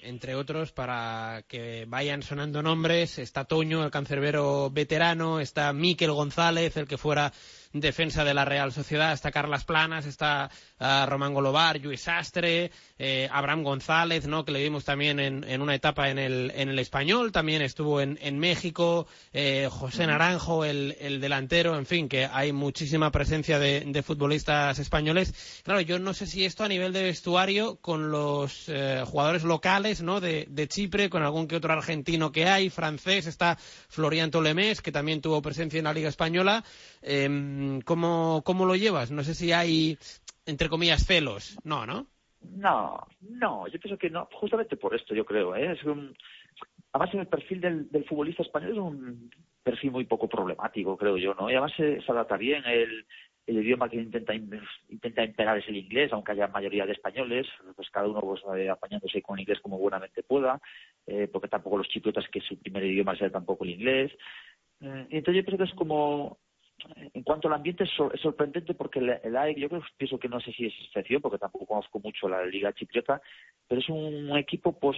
Entre 0.00 0.34
otros, 0.34 0.72
para 0.72 1.42
que 1.46 1.84
vayan 1.86 2.22
sonando 2.22 2.62
nombres, 2.62 3.18
está 3.18 3.44
Toño, 3.44 3.84
el 3.84 3.90
cancerbero 3.90 4.70
veterano, 4.70 5.38
está 5.38 5.70
Miquel 5.74 6.12
González, 6.12 6.74
el 6.78 6.88
que 6.88 6.96
fuera 6.96 7.30
defensa 7.72 8.24
de 8.24 8.34
la 8.34 8.44
Real 8.44 8.72
Sociedad, 8.72 9.12
está 9.12 9.30
Carlas 9.30 9.64
Planas, 9.64 10.06
está 10.06 10.50
uh, 10.80 11.06
Román 11.06 11.34
Golobar, 11.34 11.80
Luis 11.80 12.00
Sastre, 12.02 12.70
eh, 12.98 13.28
Abraham 13.30 13.62
González, 13.62 14.26
¿no? 14.26 14.44
que 14.44 14.52
le 14.52 14.62
vimos 14.62 14.84
también 14.84 15.20
en, 15.20 15.44
en, 15.44 15.62
una 15.62 15.74
etapa 15.74 16.10
en 16.10 16.18
el, 16.18 16.52
en 16.54 16.68
el 16.68 16.78
español, 16.78 17.30
también 17.30 17.62
estuvo 17.62 18.00
en, 18.00 18.18
en 18.20 18.38
México, 18.38 19.06
eh, 19.32 19.68
José 19.70 20.06
Naranjo, 20.06 20.64
el, 20.64 20.96
el, 21.00 21.20
delantero, 21.20 21.76
en 21.76 21.86
fin, 21.86 22.08
que 22.08 22.26
hay 22.26 22.52
muchísima 22.52 23.10
presencia 23.12 23.58
de, 23.58 23.84
de, 23.86 24.02
futbolistas 24.02 24.78
españoles. 24.78 25.62
Claro, 25.62 25.80
yo 25.80 25.98
no 25.98 26.12
sé 26.12 26.26
si 26.26 26.44
esto 26.44 26.64
a 26.64 26.68
nivel 26.68 26.92
de 26.92 27.04
vestuario, 27.04 27.76
con 27.76 28.10
los 28.10 28.64
eh, 28.68 29.04
jugadores 29.06 29.44
locales 29.44 30.02
¿no? 30.02 30.20
de, 30.20 30.46
de, 30.48 30.68
Chipre, 30.68 31.08
con 31.08 31.22
algún 31.22 31.46
que 31.46 31.56
otro 31.56 31.72
argentino 31.72 32.32
que 32.32 32.46
hay, 32.46 32.68
francés, 32.68 33.26
está 33.26 33.56
Florian 33.88 34.30
Tolemés, 34.30 34.82
que 34.82 34.92
también 34.92 35.20
tuvo 35.20 35.40
presencia 35.40 35.78
en 35.78 35.84
la 35.84 35.92
Liga 35.92 36.08
Española. 36.08 36.64
¿Cómo, 37.84 38.42
¿Cómo 38.44 38.66
lo 38.66 38.76
llevas? 38.76 39.10
No 39.10 39.22
sé 39.22 39.34
si 39.34 39.52
hay, 39.52 39.98
entre 40.46 40.68
comillas, 40.68 41.06
celos. 41.06 41.58
No, 41.64 41.86
¿no? 41.86 42.06
No, 42.42 43.06
no, 43.20 43.68
yo 43.68 43.78
pienso 43.78 43.98
que 43.98 44.08
no, 44.08 44.28
justamente 44.32 44.76
por 44.76 44.94
esto 44.94 45.14
yo 45.14 45.24
creo, 45.24 45.54
¿eh? 45.54 45.72
Es 45.72 45.84
un, 45.84 46.16
además 46.92 47.14
el 47.14 47.26
perfil 47.26 47.60
del, 47.60 47.90
del, 47.90 48.04
futbolista 48.04 48.42
español 48.42 48.72
es 48.72 48.78
un 48.78 49.30
perfil 49.62 49.90
muy 49.90 50.04
poco 50.06 50.28
problemático, 50.28 50.96
creo 50.96 51.18
yo, 51.18 51.34
¿no? 51.34 51.50
Y 51.50 51.52
además 51.52 51.72
se, 51.76 52.00
adapta 52.08 52.38
bien, 52.38 52.64
el, 52.64 53.04
el 53.46 53.58
idioma 53.58 53.90
que 53.90 53.96
intenta 53.96 54.34
intenta 54.34 55.22
imperar 55.22 55.58
es 55.58 55.68
el 55.68 55.76
inglés, 55.76 56.12
aunque 56.12 56.32
haya 56.32 56.48
mayoría 56.48 56.86
de 56.86 56.92
españoles, 56.92 57.46
pues 57.76 57.90
cada 57.90 58.08
uno 58.08 58.20
pues, 58.20 58.42
eh, 58.56 58.70
apañándose 58.70 59.20
con 59.20 59.38
el 59.38 59.42
inglés 59.42 59.60
como 59.60 59.78
buenamente 59.78 60.22
pueda, 60.22 60.60
eh, 61.06 61.28
porque 61.30 61.48
tampoco 61.48 61.78
los 61.78 61.88
chipriotas 61.88 62.26
que 62.28 62.40
su 62.40 62.58
primer 62.58 62.84
idioma 62.84 63.16
sea 63.16 63.30
tampoco 63.30 63.64
el 63.64 63.70
inglés. 63.70 64.12
Eh, 64.80 65.06
entonces 65.10 65.42
yo 65.42 65.44
creo 65.44 65.58
que 65.58 65.64
es 65.64 65.74
como 65.74 66.38
en 67.14 67.22
cuanto 67.22 67.48
al 67.48 67.54
ambiente 67.54 67.84
es, 67.84 67.90
sorprendente 68.20 68.74
porque 68.74 68.98
el, 68.98 69.36
AEC 69.36 69.58
yo 69.58 69.68
creo, 69.68 69.82
pienso 69.96 70.18
que 70.18 70.28
no 70.28 70.40
sé 70.40 70.52
si 70.52 70.66
es 70.66 70.74
excepción 70.86 71.20
porque 71.20 71.38
tampoco 71.38 71.66
conozco 71.66 72.00
mucho 72.00 72.28
la 72.28 72.44
liga 72.44 72.72
chipriota 72.72 73.20
pero 73.68 73.80
es 73.80 73.88
un, 73.88 74.36
equipo 74.36 74.78
pues 74.78 74.96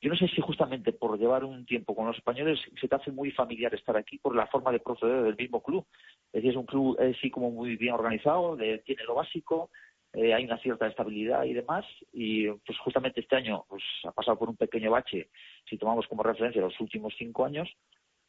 yo 0.00 0.10
no 0.10 0.16
sé 0.16 0.28
si 0.28 0.40
justamente 0.40 0.92
por 0.92 1.18
llevar 1.18 1.44
un 1.44 1.64
tiempo 1.64 1.94
con 1.94 2.06
los 2.06 2.16
españoles 2.16 2.60
se 2.80 2.88
te 2.88 2.94
hace 2.94 3.10
muy 3.10 3.30
familiar 3.30 3.74
estar 3.74 3.96
aquí 3.96 4.18
por 4.18 4.36
la 4.36 4.46
forma 4.46 4.70
de 4.72 4.80
proceder 4.80 5.22
del 5.22 5.36
mismo 5.36 5.62
club. 5.62 5.86
Es 6.26 6.42
decir 6.42 6.50
es 6.50 6.56
un 6.56 6.66
club 6.66 6.96
eh, 7.00 7.14
sí 7.22 7.30
como 7.30 7.50
muy 7.50 7.76
bien 7.76 7.94
organizado 7.94 8.56
de, 8.56 8.78
tiene 8.78 9.04
lo 9.04 9.14
básico 9.14 9.70
eh, 10.12 10.32
hay 10.32 10.44
una 10.44 10.58
cierta 10.58 10.86
estabilidad 10.86 11.44
y 11.44 11.54
demás 11.54 11.84
y 12.12 12.48
pues 12.48 12.78
justamente 12.78 13.20
este 13.20 13.36
año 13.36 13.64
pues 13.68 13.82
ha 14.04 14.12
pasado 14.12 14.38
por 14.38 14.48
un 14.48 14.56
pequeño 14.56 14.90
bache 14.90 15.28
si 15.68 15.76
tomamos 15.76 16.06
como 16.06 16.22
referencia 16.22 16.60
los 16.60 16.78
últimos 16.80 17.14
cinco 17.18 17.44
años 17.44 17.68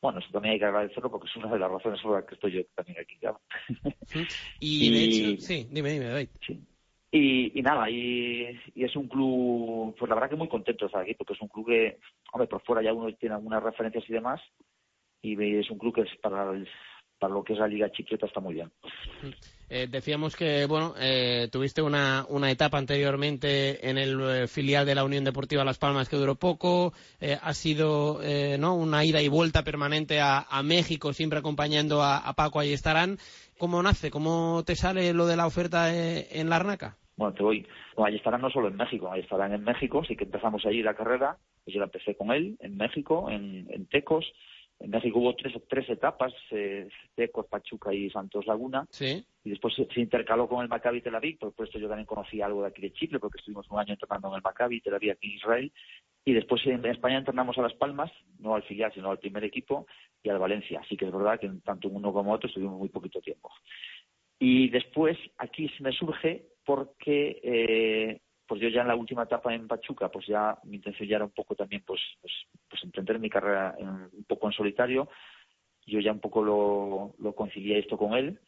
bueno, 0.01 0.19
eso 0.19 0.29
también 0.31 0.53
hay 0.53 0.59
que 0.59 0.65
agradecerlo 0.65 1.09
porque 1.09 1.27
es 1.27 1.35
una 1.35 1.51
de 1.51 1.59
las 1.59 1.71
razones 1.71 2.01
por 2.01 2.15
las 2.15 2.25
que 2.25 2.35
estoy 2.35 2.51
yo 2.51 2.61
también 2.75 2.99
aquí. 2.99 3.17
Y, 4.59 4.87
y, 4.87 4.91
de 4.91 5.03
hecho, 5.03 5.41
sí, 5.41 5.67
dime, 5.71 5.91
dime, 5.91 6.05
David. 6.05 6.29
Sí. 6.45 6.61
Y, 7.11 7.57
y, 7.57 7.61
nada, 7.61 7.89
y, 7.89 8.59
y, 8.73 8.83
es 8.83 8.95
un 8.95 9.07
club, 9.07 9.95
pues 9.97 10.09
la 10.09 10.15
verdad 10.15 10.29
que 10.31 10.35
muy 10.35 10.49
contento 10.49 10.83
de 10.83 10.87
estar 10.87 11.01
aquí, 11.01 11.13
porque 11.13 11.33
es 11.33 11.41
un 11.41 11.47
club 11.47 11.67
que, 11.67 11.97
hombre, 12.33 12.47
por 12.47 12.61
fuera 12.63 12.81
ya 12.81 12.93
uno 12.93 13.13
tiene 13.15 13.35
algunas 13.35 13.63
referencias 13.63 14.03
y 14.09 14.13
demás, 14.13 14.41
y 15.21 15.57
es 15.57 15.71
un 15.71 15.77
club 15.77 15.95
que 15.95 16.01
es 16.01 16.15
para, 16.21 16.51
lo 17.29 17.43
que 17.43 17.53
es 17.53 17.59
la 17.59 17.67
Liga 17.67 17.91
Chiquieta 17.91 18.25
está 18.25 18.39
muy 18.39 18.55
bien. 18.55 18.71
Eh, 19.69 19.87
decíamos 19.89 20.35
que 20.35 20.65
bueno 20.67 20.93
eh, 20.99 21.47
tuviste 21.51 21.81
una, 21.81 22.25
una, 22.29 22.51
etapa 22.51 22.77
anteriormente 22.77 23.89
en 23.89 23.97
el 23.97 24.21
eh, 24.21 24.47
filial 24.47 24.85
de 24.85 24.93
la 24.93 25.03
Unión 25.03 25.23
Deportiva 25.23 25.63
Las 25.63 25.79
Palmas 25.79 26.07
que 26.07 26.17
duró 26.17 26.35
poco. 26.35 26.93
Eh, 27.19 27.37
ha 27.41 27.53
sido 27.53 28.21
eh, 28.21 28.57
no 28.59 28.75
una 28.75 29.03
ida 29.03 29.21
y 29.21 29.27
vuelta 29.27 29.63
permanente 29.63 30.21
a, 30.21 30.45
a 30.49 30.61
México 30.61 31.13
siempre 31.13 31.39
acompañando 31.39 32.03
a, 32.03 32.33
Paco. 32.35 32.61
Estarán. 32.61 33.17
Cómo 33.57 33.81
nace 33.81 34.11
cómo 34.11 34.63
te 34.65 34.75
sale 34.75 35.13
lo 35.13 35.25
de 35.25 35.37
la 35.37 35.47
oferta 35.47 35.93
en 35.93 36.49
la 36.49 36.57
Arnaca 36.57 36.97
bueno 37.17 37.33
te 37.33 37.43
voy. 37.43 37.65
No, 37.97 38.07
estarán 38.07 38.41
no 38.41 38.49
solo 38.49 38.67
en 38.67 38.75
México 38.75 39.11
ahí 39.11 39.21
estarán 39.21 39.53
en 39.53 39.63
México. 39.63 40.03
Sí 40.05 40.15
que 40.15 40.25
empezamos 40.25 40.65
allí 40.65 40.81
la 40.81 40.95
carrera. 40.95 41.37
Pues 41.63 41.73
yo 41.73 41.79
la 41.79 41.85
empecé 41.85 42.15
con 42.15 42.31
él 42.31 42.57
en 42.59 42.77
México 42.77 43.29
en, 43.29 43.67
en 43.69 43.85
Tecos 43.87 44.25
en 44.79 44.89
México 44.89 45.19
hubo 45.19 45.35
tres, 45.35 45.53
tres 45.67 45.89
etapas, 45.89 46.33
eh, 46.51 46.87
Tecos, 47.15 47.47
Pachuca 47.47 47.93
y 47.93 48.09
Santos 48.09 48.45
Laguna. 48.45 48.85
Sí. 48.89 49.25
Y 49.43 49.49
después 49.49 49.73
se, 49.73 49.85
se, 49.85 50.01
intercaló 50.01 50.47
con 50.47 50.61
el 50.61 50.69
Maccabi 50.69 51.01
Tel 51.01 51.15
Aviv, 51.15 51.37
por 51.37 51.49
supuesto 51.49 51.79
yo 51.79 51.87
también 51.87 52.05
conocí 52.05 52.41
algo 52.41 52.61
de 52.61 52.67
aquí 52.67 52.81
de 52.81 52.91
Chipre, 52.91 53.19
porque 53.19 53.37
estuvimos 53.37 53.69
un 53.69 53.79
año 53.79 53.93
entrenando 53.93 54.29
en 54.29 54.35
el 54.35 54.41
Maccabi 54.41 54.81
Tel 54.81 54.95
Aviv 54.95 55.11
aquí 55.11 55.27
en 55.27 55.33
Israel. 55.33 55.71
Y 56.25 56.33
después 56.33 56.65
en 56.65 56.83
España 56.85 57.19
entrenamos 57.19 57.57
a 57.57 57.61
Las 57.61 57.73
Palmas, 57.75 58.11
no 58.39 58.55
al 58.55 58.63
filial, 58.63 58.91
sino 58.93 59.11
al 59.11 59.19
primer 59.19 59.43
equipo, 59.43 59.85
y 60.23 60.29
al 60.29 60.39
Valencia. 60.39 60.81
Así 60.83 60.97
que 60.97 61.05
es 61.05 61.11
verdad 61.11 61.39
que 61.39 61.49
tanto 61.63 61.87
uno 61.87 62.11
como 62.11 62.33
otro 62.33 62.47
estuvimos 62.47 62.79
muy 62.79 62.89
poquito 62.89 63.21
tiempo. 63.21 63.51
Y 64.39 64.69
después 64.69 65.17
aquí 65.37 65.71
me 65.79 65.91
surge 65.91 66.47
porque 66.65 67.39
eh, 67.43 68.21
pues 68.47 68.61
yo 68.61 68.69
ya 68.69 68.81
en 68.81 68.87
la 68.87 68.95
última 68.95 69.23
etapa 69.23 69.53
en 69.53 69.67
Pachuca, 69.67 70.09
pues 70.09 70.27
ya 70.27 70.57
mi 70.63 70.77
intención 70.77 71.09
ya 71.09 71.15
era 71.17 71.25
un 71.25 71.31
poco 71.31 71.55
también, 71.55 71.83
pues, 71.85 72.01
pues, 72.21 72.33
pues 72.69 72.83
emprender 72.83 73.19
mi 73.19 73.29
carrera 73.29 73.75
en, 73.77 73.87
un 73.87 74.25
poco 74.27 74.47
en 74.47 74.53
solitario. 74.53 75.09
Yo 75.85 75.99
ya 75.99 76.11
un 76.11 76.19
poco 76.19 76.43
lo, 76.43 77.15
lo 77.19 77.35
concilié 77.35 77.79
esto 77.79 77.97
con 77.97 78.13
él 78.13 78.39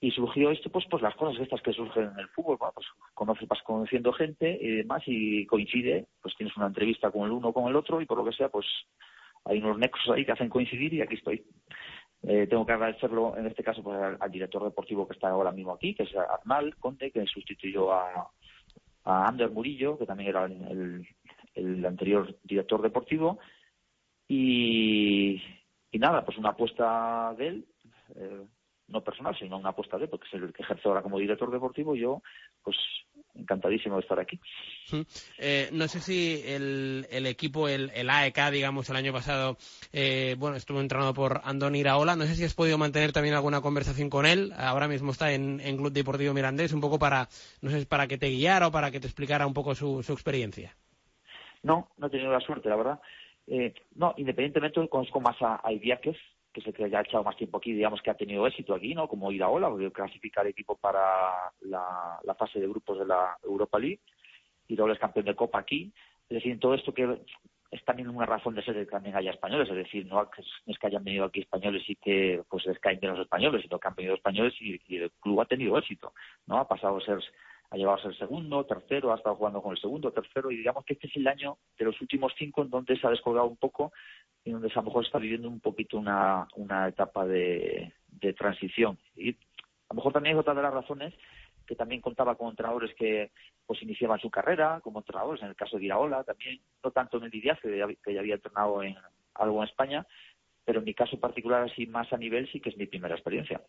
y 0.00 0.10
surgió 0.10 0.50
esto, 0.50 0.70
pues, 0.70 0.84
pues 0.90 1.02
las 1.02 1.14
cosas 1.16 1.40
estas 1.40 1.62
que 1.62 1.72
surgen 1.72 2.04
en 2.04 2.18
el 2.18 2.28
fútbol, 2.28 2.58
bueno, 2.58 2.72
pues 2.74 2.86
conoces, 3.14 3.48
vas 3.48 3.62
conociendo 3.62 4.12
gente 4.12 4.58
y 4.60 4.76
demás 4.76 5.02
y 5.06 5.46
coincide, 5.46 6.06
pues 6.20 6.34
tienes 6.36 6.56
una 6.56 6.66
entrevista 6.66 7.10
con 7.10 7.24
el 7.24 7.32
uno 7.32 7.52
con 7.52 7.68
el 7.68 7.76
otro 7.76 8.00
y 8.00 8.06
por 8.06 8.18
lo 8.18 8.24
que 8.24 8.36
sea, 8.36 8.48
pues 8.48 8.66
hay 9.44 9.58
unos 9.58 9.78
nexos 9.78 10.14
ahí 10.14 10.24
que 10.24 10.32
hacen 10.32 10.50
coincidir 10.50 10.92
y 10.94 11.00
aquí 11.00 11.14
estoy. 11.14 11.44
Eh, 12.22 12.46
tengo 12.48 12.66
que 12.66 12.72
agradecerlo 12.72 13.36
en 13.36 13.46
este 13.46 13.62
caso 13.62 13.82
pues, 13.82 13.98
al, 13.98 14.16
al, 14.20 14.30
director 14.30 14.64
deportivo 14.64 15.06
que 15.06 15.14
está 15.14 15.28
ahora 15.28 15.52
mismo 15.52 15.72
aquí, 15.72 15.94
que 15.94 16.02
es 16.02 16.14
Arnal 16.16 16.76
Conte, 16.76 17.10
que 17.10 17.24
sustituyó 17.26 17.92
a, 17.92 18.30
a 19.06 19.26
Ander 19.28 19.50
Murillo, 19.50 19.96
que 19.96 20.04
también 20.04 20.30
era 20.30 20.44
el, 20.44 21.06
el 21.54 21.86
anterior 21.86 22.36
director 22.42 22.82
deportivo, 22.82 23.38
y, 24.28 25.40
y, 25.92 25.98
nada, 25.98 26.24
pues 26.24 26.36
una 26.36 26.50
apuesta 26.50 27.32
de 27.38 27.46
él, 27.46 27.66
eh, 28.16 28.44
no 28.88 29.04
personal, 29.04 29.36
sino 29.38 29.56
una 29.56 29.70
apuesta 29.70 29.96
de 29.96 30.04
él, 30.04 30.10
porque 30.10 30.26
es 30.26 30.34
el 30.34 30.52
que 30.52 30.62
ejerce 30.62 30.88
ahora 30.88 31.02
como 31.02 31.18
director 31.18 31.50
deportivo, 31.50 31.94
yo 31.94 32.20
pues 32.62 32.76
encantadísimo 33.38 33.96
de 33.96 34.02
estar 34.02 34.18
aquí. 34.18 34.38
Eh, 35.38 35.68
no 35.72 35.88
sé 35.88 36.00
si 36.00 36.42
el, 36.46 37.06
el 37.10 37.26
equipo, 37.26 37.68
el, 37.68 37.90
el, 37.94 38.10
AEK, 38.10 38.50
digamos, 38.50 38.88
el 38.90 38.96
año 38.96 39.12
pasado, 39.12 39.56
eh, 39.92 40.36
bueno, 40.38 40.56
estuvo 40.56 40.80
entrenado 40.80 41.14
por 41.14 41.40
Andoni 41.44 41.80
Iraola. 41.80 42.16
No 42.16 42.24
sé 42.24 42.34
si 42.34 42.44
has 42.44 42.54
podido 42.54 42.78
mantener 42.78 43.12
también 43.12 43.34
alguna 43.34 43.60
conversación 43.60 44.10
con 44.10 44.26
él. 44.26 44.52
Ahora 44.56 44.88
mismo 44.88 45.12
está 45.12 45.32
en, 45.32 45.60
en 45.60 45.76
Club 45.76 45.92
Deportivo 45.92 46.34
Mirandés, 46.34 46.72
un 46.72 46.80
poco 46.80 46.98
para, 46.98 47.28
no 47.60 47.70
sé, 47.70 47.86
para 47.86 48.06
que 48.06 48.18
te 48.18 48.28
guiara 48.28 48.68
o 48.68 48.72
para 48.72 48.90
que 48.90 49.00
te 49.00 49.06
explicara 49.06 49.46
un 49.46 49.54
poco 49.54 49.74
su, 49.74 50.02
su 50.02 50.12
experiencia. 50.12 50.74
No, 51.62 51.90
no 51.98 52.06
he 52.06 52.10
tenido 52.10 52.30
la 52.30 52.40
suerte, 52.40 52.68
la 52.68 52.76
verdad. 52.76 53.00
Eh, 53.46 53.74
no, 53.94 54.14
independientemente 54.16 54.88
conozco 54.88 55.20
más 55.20 55.40
a, 55.40 55.60
a 55.62 55.72
Ibiáquez, 55.72 56.16
que 56.56 56.60
es 56.60 56.66
el 56.68 56.72
que 56.72 56.88
ya 56.88 57.00
ha 57.00 57.02
echado 57.02 57.22
más 57.22 57.36
tiempo 57.36 57.58
aquí, 57.58 57.74
digamos 57.74 58.00
que 58.00 58.10
ha 58.10 58.14
tenido 58.14 58.46
éxito 58.46 58.74
aquí, 58.74 58.94
¿no? 58.94 59.06
Como 59.08 59.30
Iraola, 59.30 59.68
porque 59.68 59.92
clasifica 59.92 60.40
el 60.40 60.48
equipo 60.48 60.74
para 60.74 61.52
la, 61.60 62.34
fase 62.38 62.58
de 62.60 62.66
grupos 62.66 62.98
de 62.98 63.04
la 63.04 63.36
Europa 63.44 63.78
League. 63.78 64.00
Iraola 64.68 64.94
es 64.94 64.98
campeón 64.98 65.26
de 65.26 65.36
Copa 65.36 65.58
aquí. 65.58 65.92
Es 66.30 66.36
decir, 66.36 66.58
todo 66.58 66.72
esto 66.72 66.94
que 66.94 67.20
es 67.70 67.84
también 67.84 68.08
una 68.08 68.24
razón 68.24 68.54
de 68.54 68.62
ser 68.62 68.74
que 68.74 68.86
también 68.86 69.16
haya 69.16 69.32
españoles, 69.32 69.68
es 69.68 69.76
decir, 69.76 70.06
no 70.06 70.30
es 70.66 70.78
que 70.78 70.86
hayan 70.86 71.04
venido 71.04 71.26
aquí 71.26 71.40
españoles 71.40 71.82
y 71.88 71.96
que 71.96 72.42
pues 72.48 72.64
les 72.64 72.78
caen 72.78 73.00
bien 73.00 73.12
los 73.12 73.20
españoles, 73.20 73.60
sino 73.60 73.78
que 73.78 73.88
han 73.88 73.94
venido 73.94 74.14
españoles 74.14 74.54
y, 74.58 74.80
y 74.88 74.96
el 74.96 75.10
club 75.20 75.42
ha 75.42 75.44
tenido 75.44 75.76
éxito, 75.76 76.14
¿no? 76.46 76.56
Ha 76.56 76.66
pasado 76.66 76.96
a 76.96 77.00
ser 77.02 77.18
ha 77.70 77.76
llegado 77.76 77.96
a 77.96 78.02
ser 78.02 78.16
segundo, 78.16 78.64
tercero, 78.64 79.12
ha 79.12 79.16
estado 79.16 79.36
jugando 79.36 79.62
con 79.62 79.72
el 79.72 79.80
segundo, 79.80 80.12
tercero, 80.12 80.50
y 80.50 80.56
digamos 80.56 80.84
que 80.84 80.94
este 80.94 81.08
es 81.08 81.16
el 81.16 81.26
año 81.26 81.58
de 81.78 81.84
los 81.84 82.00
últimos 82.00 82.32
cinco 82.38 82.62
en 82.62 82.70
donde 82.70 82.98
se 82.98 83.06
ha 83.06 83.10
descolgado 83.10 83.46
un 83.46 83.56
poco 83.56 83.92
y 84.44 84.50
donde 84.50 84.68
a 84.68 84.74
lo 84.76 84.82
mejor 84.82 85.04
está 85.04 85.18
viviendo 85.18 85.48
un 85.48 85.60
poquito 85.60 85.98
una, 85.98 86.46
una 86.54 86.88
etapa 86.88 87.26
de, 87.26 87.92
de 88.06 88.32
transición. 88.32 88.98
Y 89.16 89.30
a 89.30 89.34
lo 89.90 89.96
mejor 89.96 90.12
también 90.12 90.36
es 90.36 90.40
otra 90.40 90.54
de 90.54 90.62
las 90.62 90.74
razones 90.74 91.14
que 91.66 91.74
también 91.74 92.00
contaba 92.00 92.36
con 92.36 92.50
entrenadores 92.50 92.94
que 92.94 93.32
pues 93.66 93.82
iniciaban 93.82 94.20
su 94.20 94.30
carrera 94.30 94.80
como 94.82 95.00
entrenadores, 95.00 95.42
en 95.42 95.48
el 95.48 95.56
caso 95.56 95.76
de 95.76 95.84
Iraola 95.84 96.22
también, 96.22 96.60
no 96.82 96.92
tanto 96.92 97.18
en 97.18 97.24
el 97.24 97.42
ya, 97.42 97.56
que 97.56 98.14
ya 98.14 98.20
había 98.20 98.36
entrenado 98.36 98.82
en 98.82 98.96
algo 99.34 99.62
en 99.62 99.68
España, 99.68 100.06
pero 100.64 100.78
en 100.78 100.84
mi 100.84 100.94
caso 100.94 101.18
particular, 101.18 101.62
así 101.62 101.86
más 101.86 102.12
a 102.12 102.16
nivel, 102.16 102.50
sí 102.50 102.60
que 102.60 102.70
es 102.70 102.76
mi 102.76 102.86
primera 102.86 103.14
experiencia. 103.14 103.60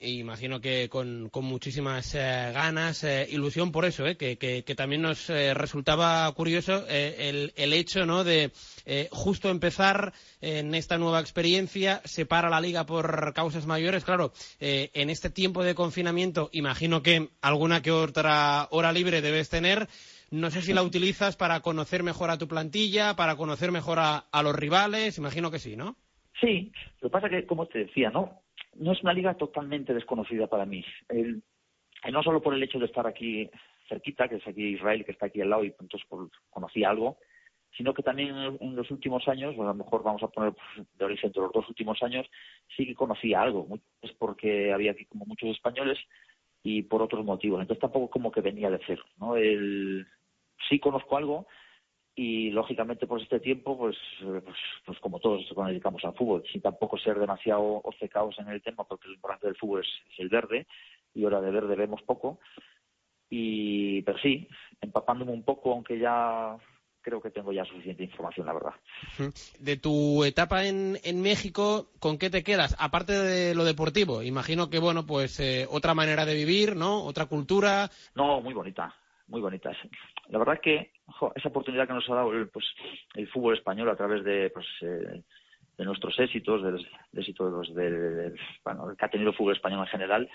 Imagino 0.00 0.60
que 0.60 0.88
con, 0.88 1.28
con 1.30 1.44
muchísimas 1.44 2.14
eh, 2.14 2.50
ganas, 2.52 3.04
eh, 3.04 3.26
ilusión 3.30 3.72
por 3.72 3.84
eso, 3.84 4.06
eh, 4.06 4.16
que, 4.16 4.36
que, 4.36 4.64
que, 4.64 4.74
también 4.74 5.02
nos 5.02 5.30
eh, 5.30 5.54
resultaba 5.54 6.30
curioso 6.32 6.84
eh, 6.88 7.28
el, 7.28 7.52
el, 7.56 7.72
hecho 7.72 8.04
¿no? 8.04 8.24
de 8.24 8.50
justo 9.10 9.48
empezar 9.48 10.12
en 10.40 10.74
esta 10.74 10.98
nueva 10.98 11.20
experiencia, 11.20 12.00
se 12.04 12.26
para 12.26 12.50
la 12.50 12.60
liga 12.60 12.86
por 12.86 13.32
causas 13.34 13.66
mayores. 13.66 14.04
Claro, 14.04 14.32
en 14.58 15.10
este 15.10 15.30
tiempo 15.30 15.62
de 15.62 15.74
confinamiento, 15.74 16.50
imagino 16.52 17.02
que 17.02 17.28
alguna 17.40 17.82
que 17.82 17.92
otra 17.92 18.66
hora 18.70 18.92
libre 18.92 19.22
debes 19.22 19.48
tener. 19.48 19.86
No 20.30 20.50
sé 20.50 20.62
si 20.62 20.72
la 20.72 20.82
utilizas 20.82 21.36
para 21.36 21.60
conocer 21.60 22.02
mejor 22.02 22.30
a 22.30 22.38
tu 22.38 22.48
plantilla, 22.48 23.14
para 23.14 23.36
conocer 23.36 23.70
mejor 23.70 23.98
a, 24.00 24.18
a 24.18 24.42
los 24.42 24.56
rivales, 24.56 25.18
imagino 25.18 25.50
que 25.50 25.58
sí, 25.58 25.76
¿no? 25.76 25.96
Sí, 26.40 26.72
lo 27.00 27.08
que 27.08 27.12
pasa 27.12 27.28
que, 27.28 27.46
como 27.46 27.66
te 27.66 27.80
decía, 27.80 28.10
¿no? 28.10 28.39
No 28.80 28.92
es 28.92 29.02
una 29.02 29.12
liga 29.12 29.34
totalmente 29.34 29.92
desconocida 29.92 30.46
para 30.46 30.64
mí. 30.64 30.84
El, 31.08 31.42
no 32.10 32.22
solo 32.22 32.40
por 32.40 32.54
el 32.54 32.62
hecho 32.62 32.78
de 32.78 32.86
estar 32.86 33.06
aquí 33.06 33.48
cerquita, 33.88 34.26
que 34.28 34.36
es 34.36 34.48
aquí 34.48 34.68
Israel, 34.68 35.04
que 35.04 35.12
está 35.12 35.26
aquí 35.26 35.42
al 35.42 35.50
lado 35.50 35.64
y 35.64 35.68
entonces 35.68 36.00
por, 36.08 36.30
conocí 36.48 36.82
algo, 36.82 37.18
sino 37.76 37.92
que 37.92 38.02
también 38.02 38.34
en 38.58 38.74
los 38.74 38.90
últimos 38.90 39.28
años, 39.28 39.54
o 39.56 39.62
a 39.62 39.66
lo 39.66 39.74
mejor 39.74 40.02
vamos 40.02 40.22
a 40.22 40.28
poner 40.28 40.54
pues, 40.54 40.86
de 40.94 41.04
origen 41.04 41.30
de 41.30 41.40
los 41.40 41.52
dos 41.52 41.68
últimos 41.68 42.02
años, 42.02 42.26
sí 42.74 42.86
que 42.86 42.94
conocía 42.94 43.42
algo. 43.42 43.68
Es 44.00 44.12
porque 44.12 44.72
había 44.72 44.92
aquí 44.92 45.04
como 45.04 45.26
muchos 45.26 45.50
españoles 45.50 45.98
y 46.62 46.82
por 46.82 47.02
otros 47.02 47.24
motivos. 47.24 47.60
Entonces 47.60 47.82
tampoco 47.82 48.08
como 48.08 48.32
que 48.32 48.40
venía 48.40 48.70
de 48.70 48.80
cero. 48.86 49.04
¿no? 49.18 49.36
El, 49.36 50.06
sí 50.68 50.80
conozco 50.80 51.18
algo, 51.18 51.46
y 52.20 52.50
lógicamente 52.50 53.06
por 53.06 53.18
este 53.18 53.40
tiempo 53.40 53.78
pues, 53.78 53.96
pues, 54.20 54.44
pues 54.84 54.98
como 54.98 55.20
todos 55.20 55.40
nos 55.56 55.68
dedicamos 55.68 56.04
al 56.04 56.12
fútbol 56.12 56.44
sin 56.52 56.60
tampoco 56.60 56.98
ser 56.98 57.18
demasiado 57.18 57.62
obcecados 57.62 58.38
en 58.38 58.48
el 58.48 58.60
tema 58.60 58.84
porque 58.84 59.08
lo 59.08 59.14
importante 59.14 59.46
del 59.46 59.56
fútbol 59.56 59.80
es, 59.80 59.88
es, 60.12 60.20
el 60.20 60.28
verde 60.28 60.66
y 61.14 61.24
ahora 61.24 61.40
de 61.40 61.50
verde 61.50 61.76
vemos 61.76 62.02
poco. 62.02 62.38
Y 63.30 64.02
pero 64.02 64.18
sí 64.18 64.46
empapándome 64.82 65.32
un 65.32 65.44
poco 65.44 65.72
aunque 65.72 65.98
ya 65.98 66.58
creo 67.00 67.22
que 67.22 67.30
tengo 67.30 67.54
ya 67.54 67.64
suficiente 67.64 68.04
información 68.04 68.44
la 68.44 68.52
verdad. 68.52 68.74
De 69.58 69.78
tu 69.78 70.22
etapa 70.22 70.66
en, 70.66 70.98
en 71.02 71.22
México 71.22 71.88
con 72.00 72.18
qué 72.18 72.28
te 72.28 72.42
quedas 72.42 72.76
aparte 72.78 73.14
de 73.14 73.54
lo 73.54 73.64
deportivo 73.64 74.22
imagino 74.22 74.68
que 74.68 74.78
bueno 74.78 75.06
pues 75.06 75.40
eh, 75.40 75.66
otra 75.70 75.94
manera 75.94 76.26
de 76.26 76.34
vivir 76.34 76.76
no 76.76 77.02
otra 77.02 77.24
cultura. 77.24 77.88
No 78.14 78.42
muy 78.42 78.52
bonita 78.52 78.94
muy 79.30 79.40
bonita 79.40 79.70
la 80.28 80.38
verdad 80.38 80.60
que 80.60 80.92
esa 81.34 81.48
oportunidad 81.48 81.86
que 81.86 81.94
nos 81.94 82.08
ha 82.10 82.14
dado 82.14 82.32
el, 82.32 82.48
pues, 82.48 82.66
el 83.14 83.28
fútbol 83.28 83.56
español 83.56 83.88
a 83.88 83.96
través 83.96 84.24
de, 84.24 84.50
pues, 84.50 84.66
eh, 84.82 85.22
de 85.78 85.84
nuestros 85.84 86.18
éxitos, 86.18 86.62
del, 86.62 86.86
de 87.12 87.34
los, 87.38 87.74
de, 87.74 87.90
de, 87.90 88.34
bueno, 88.64 88.94
que 88.96 89.04
ha 89.04 89.08
tenido 89.08 89.30
el 89.30 89.36
fútbol 89.36 89.54
español 89.54 89.80
en 89.80 89.86
general, 89.86 90.30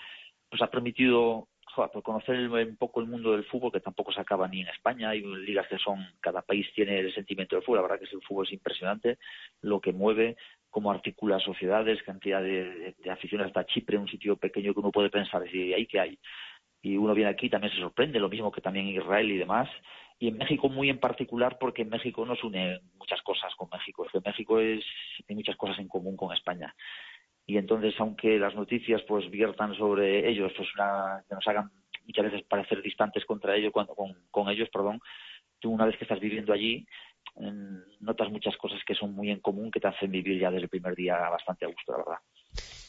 pues 0.50 0.60
ha 0.60 0.70
permitido 0.70 1.48
jo, 1.74 1.90
pues 1.92 2.04
conocer 2.04 2.48
un 2.50 2.76
poco 2.76 3.00
el 3.00 3.06
mundo 3.06 3.32
del 3.32 3.44
fútbol, 3.44 3.72
que 3.72 3.80
tampoco 3.80 4.12
se 4.12 4.20
acaba 4.20 4.48
ni 4.48 4.62
en 4.62 4.68
España. 4.68 5.10
Hay 5.10 5.22
ligas 5.22 5.66
que 5.68 5.78
son, 5.78 6.04
cada 6.20 6.42
país 6.42 6.66
tiene 6.74 6.98
el 6.98 7.14
sentimiento 7.14 7.56
del 7.56 7.64
fútbol. 7.64 7.78
La 7.78 7.88
verdad 7.88 7.98
que 7.98 8.14
el 8.14 8.22
fútbol 8.22 8.46
es 8.46 8.52
impresionante, 8.52 9.18
lo 9.62 9.80
que 9.80 9.92
mueve, 9.92 10.36
cómo 10.70 10.90
articula 10.90 11.38
sociedades, 11.40 12.02
cantidad 12.02 12.42
de, 12.42 12.94
de, 12.98 13.10
aficiones 13.10 13.46
hasta 13.46 13.66
Chipre, 13.66 13.98
un 13.98 14.08
sitio 14.08 14.36
pequeño 14.36 14.74
que 14.74 14.80
uno 14.80 14.90
puede 14.90 15.10
pensar, 15.10 15.42
¿y 15.54 15.72
ahí 15.72 15.86
que 15.86 16.00
hay? 16.00 16.18
Y 16.86 16.96
uno 16.96 17.14
viene 17.14 17.30
aquí 17.30 17.50
también 17.50 17.72
se 17.72 17.80
sorprende, 17.80 18.20
lo 18.20 18.28
mismo 18.28 18.52
que 18.52 18.60
también 18.60 18.86
Israel 18.86 19.28
y 19.28 19.38
demás. 19.38 19.68
Y 20.20 20.28
en 20.28 20.38
México 20.38 20.68
muy 20.68 20.88
en 20.88 21.00
particular 21.00 21.58
porque 21.58 21.82
en 21.82 21.88
México 21.88 22.24
nos 22.24 22.44
une 22.44 22.80
muchas 22.96 23.20
cosas 23.22 23.52
con 23.56 23.68
México. 23.72 24.06
Es 24.06 24.12
que 24.12 24.20
México 24.24 24.60
es, 24.60 24.84
muchas 25.28 25.56
cosas 25.56 25.80
en 25.80 25.88
común 25.88 26.16
con 26.16 26.32
España. 26.32 26.72
Y 27.44 27.58
entonces, 27.58 27.92
aunque 27.98 28.38
las 28.38 28.54
noticias 28.54 29.02
pues 29.02 29.28
viertan 29.32 29.74
sobre 29.74 30.28
ellos, 30.28 30.52
pues 30.56 30.72
una, 30.76 31.24
que 31.28 31.34
nos 31.34 31.48
hagan 31.48 31.72
muchas 32.04 32.26
veces 32.26 32.42
parecer 32.44 32.80
distantes 32.82 33.24
contra 33.24 33.56
ellos, 33.56 33.72
cuando, 33.72 33.96
con, 33.96 34.14
con 34.30 34.48
ellos, 34.48 34.68
perdón, 34.72 35.00
tú 35.58 35.72
una 35.72 35.86
vez 35.86 35.96
que 35.96 36.04
estás 36.04 36.20
viviendo 36.20 36.52
allí, 36.52 36.86
notas 37.98 38.30
muchas 38.30 38.56
cosas 38.58 38.80
que 38.86 38.94
son 38.94 39.12
muy 39.12 39.30
en 39.30 39.40
común 39.40 39.72
que 39.72 39.80
te 39.80 39.88
hacen 39.88 40.12
vivir 40.12 40.38
ya 40.38 40.52
desde 40.52 40.64
el 40.64 40.68
primer 40.68 40.94
día 40.94 41.18
bastante 41.30 41.64
a 41.64 41.68
gusto, 41.68 41.90
la 41.90 41.98
verdad. 41.98 42.18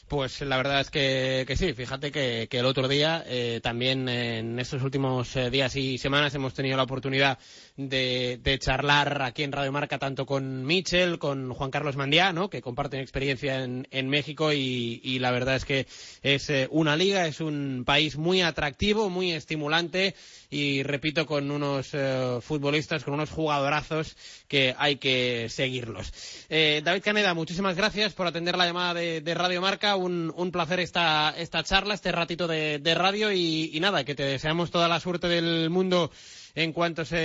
Pues 0.08 0.40
la 0.40 0.56
verdad 0.56 0.80
es 0.80 0.90
que, 0.90 1.54
sí, 1.54 1.74
fíjate 1.74 2.10
que, 2.10 2.48
el 2.50 2.64
otro 2.64 2.88
día, 2.88 3.22
eh, 3.26 3.60
también 3.62 4.08
en 4.08 4.58
estos 4.58 4.82
últimos 4.82 5.36
eh, 5.36 5.50
días 5.50 5.76
y 5.76 5.98
semanas 5.98 6.34
hemos 6.34 6.54
tenido 6.54 6.78
la 6.78 6.84
oportunidad 6.84 7.38
de, 7.78 8.58
charlar 8.60 9.22
aquí 9.22 9.44
en 9.44 9.52
Radio 9.52 9.70
Marca 9.70 9.98
tanto 9.98 10.26
con 10.26 10.64
Michel, 10.64 11.18
con 11.18 11.52
Juan 11.52 11.70
Carlos 11.70 11.96
Mandiá, 11.96 12.32
¿no? 12.32 12.50
que 12.50 12.60
comparten 12.60 13.00
experiencia 13.00 13.62
en, 13.62 13.86
en 13.90 14.08
México 14.08 14.52
y, 14.52 15.00
y, 15.04 15.20
la 15.20 15.30
verdad 15.30 15.56
es 15.56 15.64
que 15.64 15.86
es 16.22 16.50
eh, 16.50 16.68
una 16.72 16.96
liga, 16.96 17.26
es 17.26 17.40
un 17.40 17.84
país 17.86 18.16
muy 18.16 18.42
atractivo, 18.42 19.10
muy 19.10 19.32
estimulante 19.32 20.14
y 20.50 20.82
repito 20.82 21.26
con 21.26 21.50
unos 21.50 21.90
eh, 21.92 22.38
futbolistas, 22.40 23.04
con 23.04 23.14
unos 23.14 23.30
jugadorazos 23.30 24.16
que 24.48 24.74
hay 24.76 24.96
que 24.96 25.48
seguirlos. 25.48 26.12
Eh, 26.48 26.80
David 26.82 27.02
Caneda, 27.02 27.34
muchísimas 27.34 27.76
gracias 27.76 28.12
por 28.14 28.26
atender 28.26 28.56
la 28.56 28.66
llamada 28.66 28.94
de, 28.94 29.20
de 29.20 29.34
Radio 29.34 29.60
Marca 29.60 29.94
un, 29.98 30.32
un, 30.34 30.50
placer 30.52 30.80
esta, 30.80 31.30
esta 31.36 31.62
charla, 31.62 31.94
este 31.94 32.12
ratito 32.12 32.46
de, 32.46 32.94
radio 32.94 33.32
y, 33.32 33.76
nada, 33.80 34.04
que 34.04 34.14
te 34.14 34.22
deseamos 34.22 34.70
toda 34.70 34.88
la 34.88 35.00
suerte 35.00 35.28
del 35.28 35.70
mundo 35.70 36.10
en 36.54 36.72
cuanto 36.72 37.04
se 37.04 37.18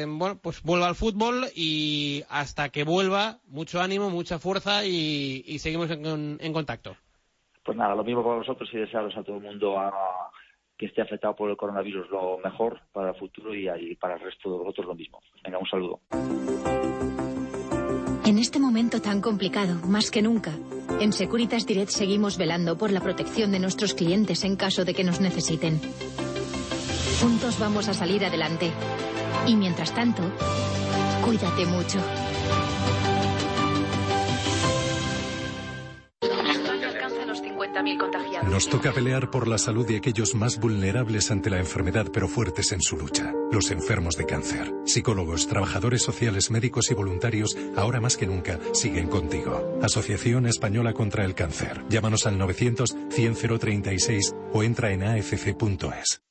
eh, 0.00 0.06
bueno 0.06 0.38
pues 0.40 0.62
vuelva 0.62 0.86
al 0.86 0.94
fútbol 0.94 1.46
y 1.54 2.22
hasta 2.30 2.68
que 2.70 2.84
vuelva 2.84 3.38
mucho 3.48 3.80
ánimo, 3.80 4.08
mucha 4.08 4.38
fuerza 4.38 4.84
y, 4.84 5.42
y 5.46 5.58
seguimos 5.58 5.90
en, 5.90 6.38
en, 6.40 6.52
contacto. 6.52 6.96
Pues 7.64 7.76
nada, 7.76 7.94
lo 7.94 8.04
mismo 8.04 8.22
para 8.22 8.36
vosotros 8.36 8.68
y 8.72 8.78
desearos 8.78 9.16
a 9.16 9.24
todo 9.24 9.36
el 9.36 9.42
mundo 9.42 9.78
a, 9.78 9.92
que 10.78 10.86
esté 10.86 11.02
afectado 11.02 11.34
por 11.34 11.50
el 11.50 11.56
coronavirus 11.56 12.08
lo 12.10 12.38
mejor 12.38 12.80
para 12.92 13.10
el 13.10 13.16
futuro 13.16 13.54
y, 13.54 13.68
y 13.68 13.96
para 13.96 14.14
el 14.14 14.20
resto 14.20 14.50
de 14.50 14.58
vosotros 14.58 14.86
lo 14.86 14.94
mismo. 14.94 15.20
Venga, 15.44 15.58
un 15.58 15.68
saludo. 15.68 16.00
En 18.26 18.38
este 18.40 18.58
momento 18.58 19.00
tan 19.00 19.20
complicado, 19.20 19.78
más 19.86 20.10
que 20.10 20.20
nunca, 20.20 20.50
en 20.98 21.12
Securitas 21.12 21.64
Direct 21.64 21.92
seguimos 21.92 22.36
velando 22.36 22.76
por 22.76 22.90
la 22.90 23.00
protección 23.00 23.52
de 23.52 23.60
nuestros 23.60 23.94
clientes 23.94 24.42
en 24.42 24.56
caso 24.56 24.84
de 24.84 24.94
que 24.94 25.04
nos 25.04 25.20
necesiten. 25.20 25.80
Juntos 27.20 27.56
vamos 27.60 27.86
a 27.86 27.94
salir 27.94 28.24
adelante. 28.24 28.72
Y 29.46 29.54
mientras 29.54 29.94
tanto, 29.94 30.22
cuídate 31.24 31.66
mucho. 31.66 32.00
Nos 38.50 38.68
toca 38.68 38.92
pelear 38.92 39.30
por 39.30 39.46
la 39.46 39.58
salud 39.58 39.86
de 39.86 39.98
aquellos 39.98 40.34
más 40.34 40.58
vulnerables 40.58 41.30
ante 41.30 41.50
la 41.50 41.58
enfermedad 41.58 42.06
pero 42.12 42.26
fuertes 42.26 42.72
en 42.72 42.80
su 42.80 42.96
lucha. 42.96 43.34
Los 43.52 43.70
enfermos 43.70 44.16
de 44.16 44.24
cáncer. 44.24 44.72
Psicólogos, 44.86 45.46
trabajadores 45.46 46.02
sociales, 46.02 46.50
médicos 46.50 46.90
y 46.90 46.94
voluntarios, 46.94 47.56
ahora 47.76 48.00
más 48.00 48.16
que 48.16 48.26
nunca, 48.26 48.58
siguen 48.72 49.08
contigo. 49.08 49.78
Asociación 49.82 50.46
Española 50.46 50.94
contra 50.94 51.24
el 51.24 51.34
Cáncer. 51.34 51.84
Llámanos 51.88 52.26
al 52.26 52.38
900 52.38 52.96
100 53.10 53.58
036 53.58 54.34
o 54.52 54.62
entra 54.62 54.92
en 54.92 55.02
afc.es. 55.02 56.22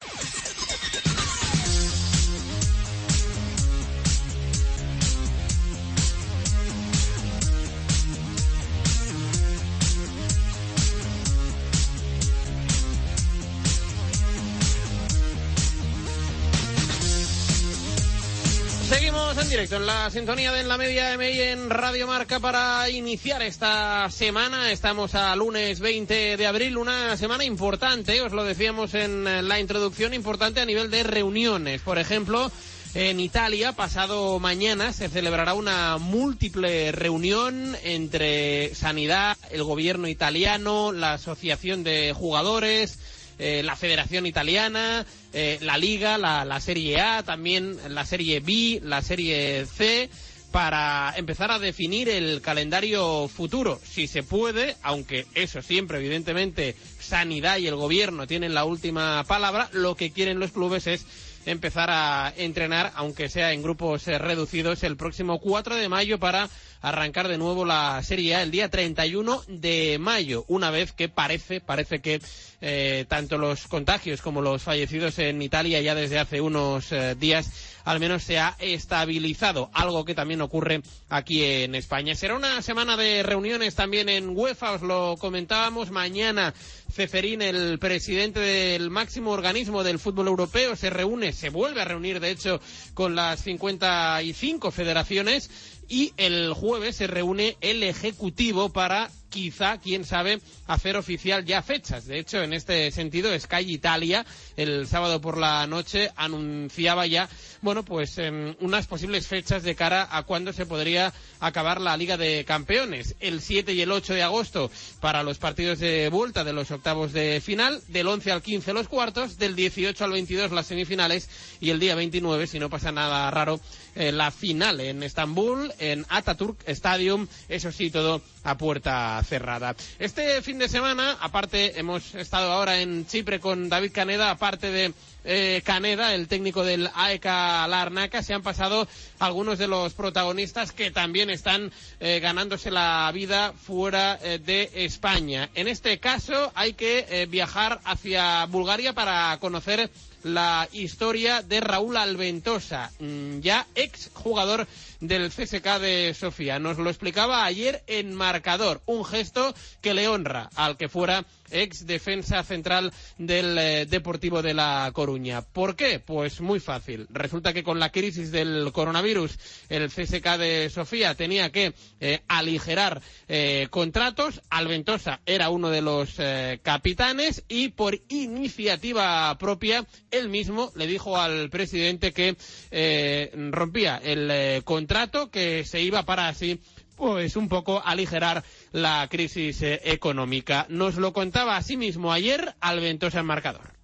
directo 19.56 19.78
en 19.78 19.86
la 19.86 20.10
sintonía 20.10 20.52
de 20.52 20.64
la 20.64 20.78
media 20.78 21.18
MI 21.18 21.40
en 21.40 21.70
Radio 21.70 22.08
Marca 22.08 22.42
para 22.42 22.90
iniciar 22.90 23.42
esta 23.42 24.12
semana. 24.12 24.70
Estamos 24.70 25.16
a 25.16 25.34
lunes 25.34 25.80
20 25.80 26.36
de 26.36 26.46
abril, 26.46 26.76
una 26.76 27.16
semana 27.16 27.46
importante, 27.46 28.22
os 28.22 28.34
lo 28.34 28.44
decíamos 28.44 28.94
en 28.96 29.48
la 29.48 29.58
introducción, 29.62 30.14
importante 30.14 30.60
a 30.60 30.66
nivel 30.66 30.92
de 30.92 31.04
reuniones. 31.04 31.80
Por 31.80 32.00
ejemplo, 32.00 32.52
en 32.96 33.22
Italia, 33.22 33.72
pasado 33.72 34.40
mañana, 34.40 34.92
se 34.92 35.08
celebrará 35.08 35.54
una 35.54 36.00
múltiple 36.00 36.92
reunión 36.92 37.78
entre 37.86 38.76
Sanidad, 38.76 39.38
el 39.52 39.64
gobierno 39.64 40.10
italiano, 40.10 40.92
la 40.92 41.14
Asociación 41.14 41.86
de 41.86 42.12
Jugadores, 42.12 43.00
eh, 43.40 43.62
la 43.64 43.76
Federación 43.76 44.26
Italiana, 44.26 45.06
eh, 45.34 45.58
la 45.62 45.78
Liga, 45.78 46.18
la, 46.18 46.46
la 46.46 46.60
Serie 46.60 47.02
A, 47.02 47.24
también 47.24 47.78
la 47.90 48.06
Serie 48.06 48.40
B, 48.40 48.80
la 48.84 49.02
Serie 49.02 49.66
C 49.66 50.10
para 50.56 51.14
empezar 51.18 51.52
a 51.52 51.60
definir 51.60 52.08
el 52.08 52.40
calendario 52.40 53.28
futuro, 53.28 53.78
si 53.84 54.08
se 54.08 54.24
puede, 54.24 54.78
aunque 54.84 55.26
eso 55.36 55.62
siempre, 55.62 55.98
evidentemente, 55.98 56.78
Sanidad 56.98 57.58
y 57.58 57.68
el 57.68 57.76
Gobierno 57.76 58.26
tienen 58.26 58.54
la 58.54 58.64
última 58.64 59.26
palabra, 59.26 59.68
lo 59.74 59.96
que 59.96 60.12
quieren 60.12 60.40
los 60.40 60.54
clubes 60.54 60.88
es 60.88 61.06
empezar 61.46 61.90
a 61.92 62.34
entrenar, 62.38 62.94
aunque 62.96 63.28
sea 63.28 63.52
en 63.52 63.64
grupos 63.64 64.08
eh, 64.08 64.18
reducidos, 64.18 64.84
el 64.84 64.96
próximo 64.96 65.40
4 65.40 65.76
de 65.76 65.90
mayo 65.90 66.20
para 66.20 66.50
arrancar 66.86 67.28
de 67.28 67.40
nuevo 67.40 67.66
la 67.66 68.02
Serie 68.04 68.36
A 68.36 68.44
el 68.44 68.52
día 68.52 68.70
31 68.70 69.42
de 69.48 69.98
mayo, 70.00 70.46
una 70.48 70.70
vez 70.70 70.92
que 70.92 71.10
parece, 71.10 71.60
parece 71.60 72.00
que 72.00 72.22
eh, 72.62 73.06
tanto 73.08 73.40
los 73.40 73.68
contagios 73.68 74.22
como 74.22 74.42
los 74.42 74.62
fallecidos 74.62 75.18
en 75.18 75.42
Italia 75.42 75.82
ya 75.82 75.96
desde 75.96 76.20
hace 76.20 76.42
unos 76.42 76.92
eh, 76.92 77.16
días 77.16 77.50
al 77.86 78.00
menos 78.00 78.24
se 78.24 78.40
ha 78.40 78.56
estabilizado, 78.60 79.70
algo 79.72 80.04
que 80.06 80.16
también 80.16 80.42
ocurre 80.42 80.82
aquí 81.08 81.44
en 81.44 81.76
España. 81.76 82.16
Será 82.16 82.36
una 82.36 82.62
semana 82.64 82.98
de 82.98 83.22
reuniones 83.22 83.76
también 83.76 84.10
en 84.10 84.36
UEFA, 84.36 84.72
os 84.74 84.82
lo 84.82 85.16
comentábamos 85.20 85.92
mañana. 85.92 86.54
Ceferín, 86.92 87.42
el 87.44 87.78
presidente 87.78 88.40
del 88.40 88.90
máximo 88.90 89.32
organismo 89.32 89.84
del 89.84 90.00
fútbol 90.00 90.28
europeo, 90.28 90.76
se 90.76 90.90
reúne, 90.90 91.32
se 91.32 91.50
vuelve 91.50 91.82
a 91.82 91.86
reunir, 91.86 92.20
de 92.20 92.32
hecho, 92.32 92.60
con 92.96 93.16
las 93.16 93.42
55 93.44 94.72
federaciones 94.72 95.50
y 95.88 96.14
el 96.18 96.54
jueves 96.54 96.96
se 96.96 97.08
reúne 97.08 97.58
el 97.62 97.84
Ejecutivo 97.84 98.70
para 98.70 99.10
quizá, 99.36 99.80
quién 99.80 100.06
sabe, 100.06 100.40
hacer 100.66 100.96
oficial 100.96 101.44
ya 101.44 101.62
fechas. 101.62 102.06
De 102.06 102.20
hecho, 102.20 102.42
en 102.42 102.54
este 102.54 102.90
sentido, 102.92 103.38
Sky 103.38 103.70
Italia 103.70 104.26
el 104.56 104.88
sábado 104.88 105.20
por 105.20 105.38
la 105.38 105.68
noche 105.68 106.10
anunciaba 106.16 107.06
ya, 107.06 107.28
bueno, 107.62 107.84
pues 107.84 108.18
em, 108.18 108.56
unas 108.62 108.88
posibles 108.88 109.28
fechas 109.28 109.64
de 109.64 109.76
cara 109.76 110.08
a 110.10 110.24
cuándo 110.24 110.54
se 110.54 110.66
podría 110.66 111.14
acabar 111.42 111.82
la 111.82 111.98
Liga 111.98 112.16
de 112.16 112.46
Campeones. 112.46 113.16
El 113.20 113.42
7 113.42 113.74
y 113.74 113.82
el 113.82 113.92
8 113.92 114.14
de 114.14 114.24
agosto 114.24 114.72
para 115.02 115.22
los 115.22 115.38
partidos 115.38 115.80
de 115.80 116.08
vuelta 116.08 116.46
de 116.46 116.54
los 116.54 116.72
octavos 116.72 117.12
de 117.12 117.42
final, 117.42 117.82
del 117.90 118.08
11 118.08 118.32
al 118.32 118.42
15 118.42 118.72
los 118.72 118.88
cuartos, 118.88 119.38
del 119.38 119.58
18 119.58 120.02
al 120.02 120.12
22 120.12 120.52
las 120.52 120.68
semifinales 120.68 121.30
y 121.60 121.72
el 121.72 121.82
día 121.82 121.96
29, 121.96 122.48
si 122.48 122.60
no 122.60 122.70
pasa 122.70 122.94
nada 122.94 123.30
raro, 123.32 123.60
eh, 123.96 124.14
la 124.14 124.32
final 124.32 124.80
en 124.80 125.04
Estambul, 125.04 125.74
en 125.80 126.06
Ataturk 126.08 126.58
Stadium, 126.68 127.28
eso 127.50 127.74
sí, 127.74 127.90
todo 127.90 128.22
a 128.44 128.58
puerta 128.58 129.22
cerrada. 129.26 129.76
Este 130.00 130.42
fin 130.42 130.60
de 130.60 130.70
semana, 130.70 131.18
aparte, 131.20 131.80
hemos 131.80 132.16
estado 132.16 132.52
ahora 132.52 132.80
en 132.80 133.06
Chipre 133.08 133.40
con 133.40 133.70
David 133.70 133.92
Caneda, 133.92 134.32
aparte 134.32 134.72
de 134.72 134.94
eh, 135.26 135.62
Caneda, 135.66 136.14
el 136.14 136.28
técnico 136.28 136.64
del 136.64 136.90
AEK 136.94 137.26
Larnaca, 137.26 138.22
se 138.22 138.34
han 138.34 138.44
pasado 138.44 138.88
algunos 139.18 139.58
de 139.58 139.68
los 139.68 139.94
protagonistas 139.94 140.72
que 140.72 140.92
también 140.92 141.32
están 141.32 141.72
eh, 142.00 142.20
ganándose 142.22 142.70
la 142.70 143.12
vida 143.12 143.54
fuera 143.54 144.20
eh, 144.22 144.38
de 144.38 144.70
España. 144.76 145.50
En 145.56 145.68
este 145.68 146.00
caso 146.00 146.52
hay 146.54 146.74
que 146.74 147.28
viajar 147.30 147.82
hacia 147.86 148.46
Bulgaria 148.46 148.94
para 148.94 149.36
conocer 149.40 149.90
la 150.24 150.68
historia 150.72 151.42
de 151.44 151.60
Raúl 151.60 151.98
Alventosa, 151.98 152.92
mm, 153.00 153.40
ya 153.42 153.68
ex 153.76 154.10
jugador 154.14 154.68
del 155.00 155.30
CSK 155.30 155.80
de 155.80 156.16
Sofía. 156.16 156.58
Nos 156.58 156.78
lo 156.78 156.90
explicaba 156.90 157.46
ayer 157.46 157.84
en 157.88 158.14
marcador, 158.14 158.82
un 158.88 159.06
gesto 159.06 159.54
que 159.82 159.94
le 159.94 160.08
honra 160.08 160.50
al 160.56 160.78
que 160.78 160.90
fuera 160.90 161.26
ex 161.52 161.86
defensa 161.86 162.44
central 162.44 162.92
del 163.20 163.88
Deportivo 163.88 164.42
de 164.42 164.56
La 164.56 164.90
Coruña. 164.94 165.15
¿Por 165.42 165.76
qué? 165.76 166.00
Pues 166.00 166.42
muy 166.42 166.60
fácil. 166.60 167.08
Resulta 167.10 167.54
que 167.54 167.64
con 167.64 167.80
la 167.80 167.92
crisis 167.92 168.32
del 168.32 168.72
coronavirus, 168.72 169.38
el 169.70 169.88
CSK 169.90 170.38
de 170.38 170.70
Sofía 170.70 171.16
tenía 171.16 171.52
que 171.52 171.74
eh, 172.00 172.22
aligerar 172.28 173.02
eh, 173.28 173.68
contratos. 173.70 174.42
Alventosa 174.50 175.22
era 175.26 175.50
uno 175.50 175.70
de 175.70 175.82
los 175.82 176.16
eh, 176.20 176.60
capitanes 176.62 177.44
y 177.48 177.70
por 177.70 178.00
iniciativa 178.10 179.36
propia, 179.38 179.86
él 180.12 180.30
mismo 180.30 180.72
le 180.76 180.88
dijo 180.88 181.18
al 181.18 181.50
presidente 181.50 182.12
que 182.14 182.36
eh, 182.72 183.32
rompía 183.52 183.98
el 184.04 184.64
contrato, 184.64 185.30
que 185.32 185.64
se 185.66 185.82
iba 185.82 186.04
para 186.04 186.28
así 186.28 186.60
pues 186.96 187.36
un 187.36 187.50
poco 187.50 187.82
aligerar 187.84 188.44
la 188.72 189.08
crisis 189.10 189.62
económica. 189.62 190.66
Nos 190.70 190.96
lo 190.96 191.12
contaba 191.14 191.58
así 191.58 191.76
mismo 191.78 192.12
ayer 192.14 192.56
Alventosa 192.62 193.20
en 193.20 193.26
marcador. 193.26 193.75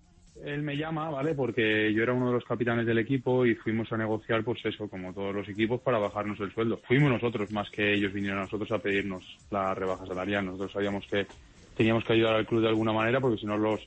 Él 0.43 0.63
me 0.63 0.75
llama, 0.75 1.09
¿vale? 1.09 1.33
Porque 1.35 1.93
yo 1.93 2.03
era 2.03 2.13
uno 2.13 2.27
de 2.27 2.33
los 2.33 2.45
capitanes 2.45 2.85
del 2.85 2.97
equipo 2.97 3.45
y 3.45 3.55
fuimos 3.55 3.91
a 3.91 3.97
negociar, 3.97 4.43
pues 4.43 4.65
eso, 4.65 4.89
como 4.89 5.13
todos 5.13 5.35
los 5.35 5.47
equipos, 5.47 5.81
para 5.81 5.99
bajarnos 5.99 6.39
el 6.39 6.51
sueldo. 6.51 6.79
Fuimos 6.87 7.11
nosotros, 7.11 7.51
más 7.51 7.69
que 7.69 7.93
ellos 7.93 8.13
vinieron 8.13 8.39
a 8.39 8.43
nosotros 8.43 8.71
a 8.71 8.79
pedirnos 8.79 9.23
la 9.51 9.75
rebaja 9.75 10.05
salarial. 10.05 10.45
Nosotros 10.45 10.71
sabíamos 10.71 11.05
que 11.07 11.27
teníamos 11.75 12.03
que 12.03 12.13
ayudar 12.13 12.35
al 12.35 12.47
club 12.47 12.61
de 12.61 12.69
alguna 12.69 12.93
manera, 12.93 13.19
porque 13.19 13.39
si 13.39 13.45
no 13.45 13.57
los, 13.57 13.81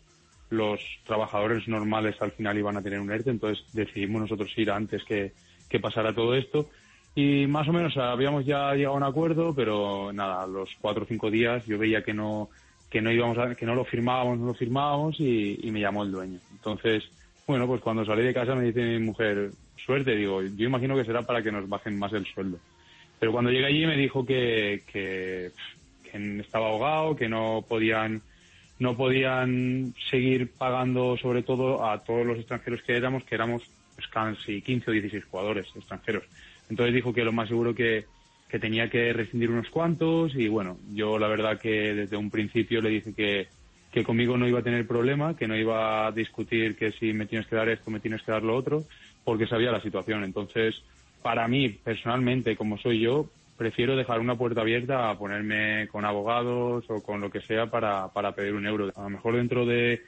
los 0.50 0.80
trabajadores 1.04 1.66
normales 1.66 2.16
al 2.20 2.32
final 2.32 2.56
iban 2.56 2.76
a 2.76 2.82
tener 2.82 3.00
un 3.00 3.10
ERTE, 3.10 3.30
entonces 3.30 3.64
decidimos 3.72 4.22
nosotros 4.22 4.52
ir 4.56 4.70
antes 4.70 5.02
que, 5.04 5.32
que 5.68 5.80
pasara 5.80 6.14
todo 6.14 6.34
esto. 6.34 6.70
Y 7.16 7.46
más 7.46 7.68
o 7.68 7.72
menos 7.72 7.96
habíamos 7.96 8.44
ya 8.44 8.74
llegado 8.74 8.94
a 8.94 8.98
un 8.98 9.04
acuerdo, 9.04 9.54
pero 9.54 10.12
nada, 10.12 10.46
los 10.46 10.70
cuatro 10.80 11.04
o 11.04 11.06
cinco 11.06 11.30
días 11.30 11.64
yo 11.66 11.78
veía 11.78 12.02
que 12.02 12.12
no, 12.12 12.50
que 12.94 13.02
no 13.02 13.10
íbamos 13.10 13.36
que 13.56 13.66
no 13.66 13.74
lo 13.74 13.84
firmábamos, 13.84 14.38
no 14.38 14.46
lo 14.46 14.54
firmábamos 14.54 15.18
y, 15.18 15.58
me 15.72 15.80
llamó 15.80 16.04
el 16.04 16.12
dueño. 16.12 16.38
Entonces, 16.52 17.02
bueno, 17.44 17.66
pues 17.66 17.80
cuando 17.80 18.04
salí 18.04 18.22
de 18.22 18.32
casa 18.32 18.54
me 18.54 18.66
dice 18.66 18.84
mi 18.84 19.00
mujer, 19.00 19.50
suerte, 19.84 20.14
digo, 20.14 20.42
yo 20.42 20.66
imagino 20.66 20.94
que 20.94 21.04
será 21.04 21.22
para 21.22 21.42
que 21.42 21.50
nos 21.50 21.68
bajen 21.68 21.98
más 21.98 22.12
el 22.12 22.24
sueldo. 22.24 22.60
Pero 23.18 23.32
cuando 23.32 23.50
llegué 23.50 23.66
allí 23.66 23.84
me 23.84 23.96
dijo 23.96 24.24
que 24.24 25.50
estaba 26.38 26.68
ahogado, 26.68 27.16
que 27.16 27.28
no 27.28 27.64
podían, 27.68 28.22
no 28.78 28.96
podían 28.96 29.92
seguir 30.08 30.52
pagando 30.52 31.16
sobre 31.16 31.42
todo 31.42 31.84
a 31.84 31.98
todos 32.04 32.24
los 32.24 32.38
extranjeros 32.38 32.80
que 32.82 32.96
éramos, 32.96 33.24
que 33.24 33.34
éramos 33.34 33.64
pues, 33.96 34.06
casi 34.06 34.62
15 34.62 34.88
o 34.88 34.94
16 34.94 35.24
jugadores 35.24 35.66
extranjeros. 35.74 36.22
Entonces 36.70 36.94
dijo 36.94 37.12
que 37.12 37.24
lo 37.24 37.32
más 37.32 37.48
seguro 37.48 37.74
que, 37.74 38.04
que 38.54 38.60
tenía 38.60 38.88
que 38.88 39.12
rescindir 39.12 39.50
unos 39.50 39.68
cuantos 39.68 40.32
y 40.36 40.46
bueno, 40.46 40.78
yo 40.92 41.18
la 41.18 41.26
verdad 41.26 41.58
que 41.58 41.92
desde 41.92 42.16
un 42.16 42.30
principio 42.30 42.80
le 42.80 42.90
dije 42.90 43.12
que, 43.12 43.48
que 43.90 44.04
conmigo 44.04 44.38
no 44.38 44.46
iba 44.46 44.60
a 44.60 44.62
tener 44.62 44.86
problema, 44.86 45.36
que 45.36 45.48
no 45.48 45.56
iba 45.56 46.06
a 46.06 46.12
discutir 46.12 46.76
que 46.76 46.92
si 46.92 47.12
me 47.12 47.26
tienes 47.26 47.48
que 47.48 47.56
dar 47.56 47.68
esto, 47.68 47.90
me 47.90 47.98
tienes 47.98 48.22
que 48.22 48.30
dar 48.30 48.44
lo 48.44 48.54
otro, 48.54 48.84
porque 49.24 49.48
sabía 49.48 49.72
la 49.72 49.80
situación. 49.80 50.22
Entonces, 50.22 50.84
para 51.20 51.48
mí, 51.48 51.68
personalmente, 51.68 52.54
como 52.54 52.78
soy 52.78 53.00
yo, 53.00 53.28
prefiero 53.58 53.96
dejar 53.96 54.20
una 54.20 54.36
puerta 54.36 54.60
abierta 54.60 55.10
a 55.10 55.18
ponerme 55.18 55.88
con 55.88 56.04
abogados 56.04 56.84
o 56.88 57.02
con 57.02 57.20
lo 57.20 57.32
que 57.32 57.40
sea 57.40 57.66
para, 57.66 58.06
para 58.12 58.36
pedir 58.36 58.54
un 58.54 58.68
euro. 58.68 58.92
A 58.94 59.02
lo 59.02 59.10
mejor 59.10 59.34
dentro 59.34 59.66
de, 59.66 60.00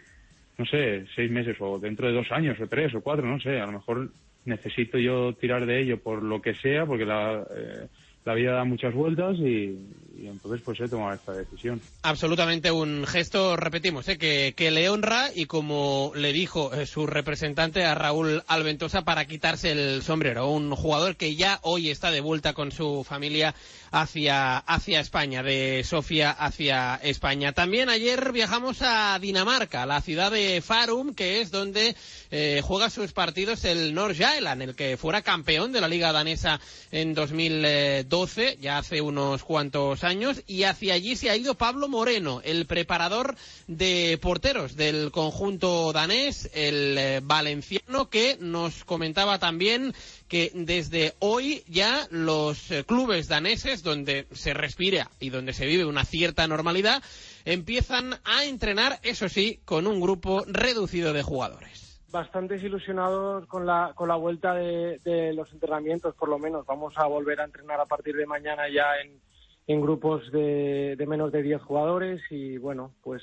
no 0.57 0.67
sé, 0.67 1.05
seis 1.17 1.33
meses 1.33 1.57
o 1.59 1.81
dentro 1.81 2.07
de 2.07 2.15
dos 2.15 2.31
años 2.31 2.61
o 2.61 2.69
tres 2.69 2.95
o 2.95 3.01
cuatro, 3.01 3.27
no 3.27 3.41
sé, 3.41 3.59
a 3.59 3.67
lo 3.67 3.73
mejor 3.73 4.09
necesito 4.45 4.99
yo 4.99 5.33
tirar 5.33 5.67
de 5.67 5.81
ello 5.81 5.99
por 5.99 6.23
lo 6.23 6.41
que 6.41 6.55
sea, 6.55 6.87
porque 6.87 7.05
la, 7.05 7.45
eh, 7.51 7.89
la 8.27 8.35
vida 8.35 8.53
da 8.53 8.65
muchas 8.65 8.93
vueltas 8.93 9.39
y, 9.39 9.79
y 10.19 10.29
entonces 10.29 10.63
pues 10.65 10.81
he 10.81 10.89
tomado 10.89 11.15
esta 11.15 11.33
decisión. 11.33 11.81
Absolutamente 12.03 12.71
un 12.71 13.07
gesto, 13.07 13.57
repetimos, 13.57 14.09
¿eh? 14.09 14.19
que, 14.19 14.55
que 14.57 14.71
le 14.71 14.89
honra 14.89 15.31
y 15.35 15.47
como 15.47 16.13
le 16.15 16.33
dijo 16.33 16.73
eh, 16.73 16.87
su 16.87 17.07
representante 17.07 17.85
a 17.85 17.95
Raúl 17.95 18.43
Alventosa 18.47 19.03
para 19.03 19.27
quitarse 19.27 19.73
el 19.73 20.03
sombrero, 20.03 20.49
un 20.49 20.75
jugador 20.75 21.17
que 21.17 21.37
ya 21.37 21.61
hoy 21.63 21.91
está 21.91 22.11
de 22.11 22.21
vuelta 22.21 22.55
con 22.55 22.73
su 22.73 23.05
familia 23.05 23.55
hacia, 23.91 24.59
hacia 24.59 25.01
España, 25.01 25.43
de 25.43 25.85
Sofía 25.85 26.31
hacia 26.31 26.97
España. 26.97 27.53
También 27.53 27.89
ayer 27.89 28.33
viajamos 28.33 28.79
a 28.81 29.19
Dinamarca, 29.21 29.87
la 29.87 30.01
ciudad 30.01 30.31
de 30.33 30.61
Farum, 30.63 31.15
que 31.15 31.41
es 31.41 31.51
donde 31.51 31.95
eh, 32.31 32.61
juega 32.65 32.91
sus 32.91 33.13
partidos 33.13 33.65
el 33.65 33.95
Nordsjælland, 33.95 34.63
el 34.63 34.75
que 34.75 34.97
fuera 34.97 35.23
campeón 35.23 35.73
de 35.73 35.81
la 35.81 35.89
liga 35.89 36.13
danesa 36.13 36.61
en 36.91 37.15
2012, 37.15 38.59
ya 38.61 38.79
hace 38.79 39.01
unos 39.01 39.45
cuantos 39.45 40.03
años 40.03 40.06
y 40.47 40.62
hacia 40.62 40.95
allí 40.95 41.16
se 41.16 41.31
ha 41.31 41.37
ido 41.37 41.57
Pablo 41.57 41.88
Moreno, 41.88 42.40
el 42.45 42.66
preparador 42.66 43.35
de 43.66 44.19
porteros 44.23 44.77
del 44.77 45.11
conjunto 45.11 45.92
danés, 45.92 46.49
el 46.55 46.97
eh, 46.97 47.21
valenciano, 47.25 48.09
que 48.09 48.37
nos 48.40 48.85
comentaba 48.85 49.40
también 49.40 49.95
que 50.29 50.53
desde 50.55 51.14
hoy 51.19 51.64
ya 51.66 52.07
los 52.11 52.71
eh, 52.71 52.85
clubes 52.85 53.27
daneses, 53.27 53.83
donde 53.83 54.27
se 54.33 54.55
respira 54.55 55.11
y 55.19 55.31
donde 55.31 55.53
se 55.53 55.66
vive 55.66 55.85
una 55.85 56.05
cierta 56.05 56.47
normalidad, 56.47 57.03
empiezan 57.45 58.14
a 58.25 58.45
entrenar, 58.45 59.01
eso 59.03 59.29
sí, 59.29 59.59
con 59.64 59.88
un 59.88 60.01
grupo 60.01 60.45
reducido 60.47 61.12
de 61.12 61.25
jugadores 61.25 61.87
bastantes 62.16 62.62
ilusionados 62.62 63.47
con 63.47 63.66
la, 63.66 63.92
con 63.95 64.09
la 64.09 64.16
vuelta 64.16 64.55
de, 64.55 65.33
los 65.35 65.53
entrenamientos, 65.53 66.14
por 66.14 66.31
lo 66.31 66.38
menos. 66.38 66.64
Vamos 66.64 66.95
a 66.97 67.07
volver 67.07 67.40
a 67.40 67.45
entrenar 67.45 67.79
a 67.79 67.85
partir 67.85 68.16
de 68.16 68.25
mañana 68.25 68.69
ya 68.73 68.97
en, 69.05 69.21
en 69.67 69.81
grupos 69.81 70.31
de, 70.31 70.95
de, 70.97 71.07
menos 71.07 71.33
de 71.33 71.43
10 71.43 71.63
jugadores 71.63 72.23
y, 72.31 72.59
bueno, 72.59 72.93
pues 73.03 73.23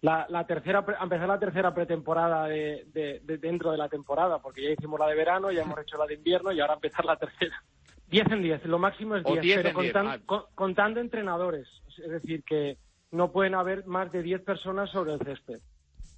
la, 0.00 0.26
la 0.28 0.46
tercera, 0.46 0.84
empezar 1.00 1.28
la 1.28 1.38
tercera 1.38 1.74
pretemporada 1.74 2.46
de, 2.46 2.86
de, 2.92 3.38
dentro 3.38 3.72
de 3.72 3.78
la 3.78 3.88
temporada, 3.88 4.38
porque 4.40 4.62
ya 4.62 4.70
hicimos 4.70 4.98
la 5.00 5.08
de 5.08 5.14
verano, 5.14 5.50
ya 5.50 5.62
hemos 5.62 5.78
hecho 5.80 5.98
la 5.98 6.06
de 6.06 6.14
invierno 6.14 6.52
y 6.52 6.60
ahora 6.60 6.74
empezar 6.74 7.04
la 7.04 7.16
tercera. 7.16 7.62
10 8.08 8.30
en 8.30 8.42
10, 8.42 8.64
lo 8.66 8.78
máximo 8.78 9.16
es 9.16 9.24
10, 9.24 9.56
pero 9.56 9.74
contan, 9.74 10.06
ah. 10.06 10.18
con, 10.24 10.42
contando 10.54 11.00
entrenadores. 11.00 11.68
Es 11.98 12.10
decir, 12.10 12.44
que 12.44 12.78
no 13.10 13.32
pueden 13.32 13.54
haber 13.54 13.86
más 13.86 14.12
de 14.12 14.22
10 14.22 14.42
personas 14.42 14.90
sobre 14.90 15.14
el 15.14 15.20
césped. 15.20 15.60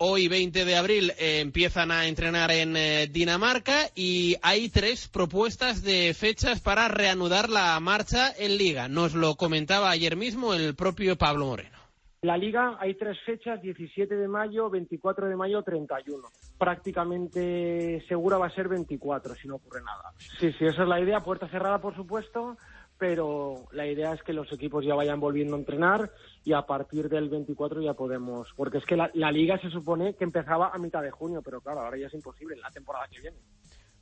Hoy, 0.01 0.29
20 0.29 0.65
de 0.65 0.77
abril, 0.77 1.13
eh, 1.19 1.41
empiezan 1.41 1.91
a 1.91 2.07
entrenar 2.07 2.53
en 2.53 2.77
eh, 2.77 3.09
Dinamarca 3.09 3.89
y 3.97 4.37
hay 4.43 4.69
tres 4.69 5.09
propuestas 5.09 5.83
de 5.83 6.15
fechas 6.15 6.61
para 6.61 6.87
reanudar 6.87 7.49
la 7.49 7.81
marcha 7.81 8.31
en 8.39 8.59
Liga. 8.59 8.87
Nos 8.87 9.17
lo 9.17 9.35
comentaba 9.35 9.91
ayer 9.91 10.15
mismo 10.15 10.55
el 10.55 10.77
propio 10.77 11.17
Pablo 11.17 11.47
Moreno. 11.47 11.77
La 12.23 12.37
Liga 12.37 12.77
hay 12.79 12.95
tres 12.95 13.19
fechas, 13.27 13.61
17 13.61 14.15
de 14.15 14.29
mayo, 14.29 14.71
24 14.71 15.27
de 15.27 15.35
mayo, 15.35 15.63
31. 15.65 16.29
Prácticamente 16.57 18.05
segura 18.07 18.39
va 18.39 18.47
a 18.47 18.55
ser 18.55 18.69
24, 18.69 19.35
si 19.35 19.49
no 19.49 19.57
ocurre 19.57 19.83
nada. 19.83 20.13
Sí, 20.39 20.53
sí, 20.53 20.65
esa 20.65 20.83
es 20.83 20.89
la 20.89 21.01
idea. 21.01 21.19
Puerta 21.21 21.49
cerrada, 21.49 21.81
por 21.81 21.97
supuesto, 21.97 22.57
pero 22.99 23.69
la 23.73 23.87
idea 23.87 24.13
es 24.13 24.23
que 24.23 24.33
los 24.33 24.53
equipos 24.53 24.85
ya 24.85 24.95
vayan 24.95 25.21
volviendo 25.21 25.55
a 25.55 25.59
entrenar 25.59 26.13
y 26.45 26.53
a 26.53 26.63
partir 26.63 27.09
del 27.09 27.29
24 27.29 27.81
ya 27.81 27.95
podemos, 27.95 28.49
porque 28.57 28.79
es 28.79 28.85
que 28.85 28.97
la, 28.97 29.11
la, 29.15 29.31
liga 29.31 29.59
se 29.59 29.71
supone 29.71 30.15
que 30.15 30.25
empezaba 30.25 30.71
a 30.71 30.79
mitad 30.79 31.03
de 31.03 31.11
junio, 31.11 31.41
pero 31.43 31.61
claro, 31.61 31.81
ahora 31.81 31.97
ya 31.97 32.09
es 32.09 32.15
imposible 32.15 32.57
la 32.57 32.71
temporada 32.71 33.07
que 33.09 33.21
viene. 33.21 33.39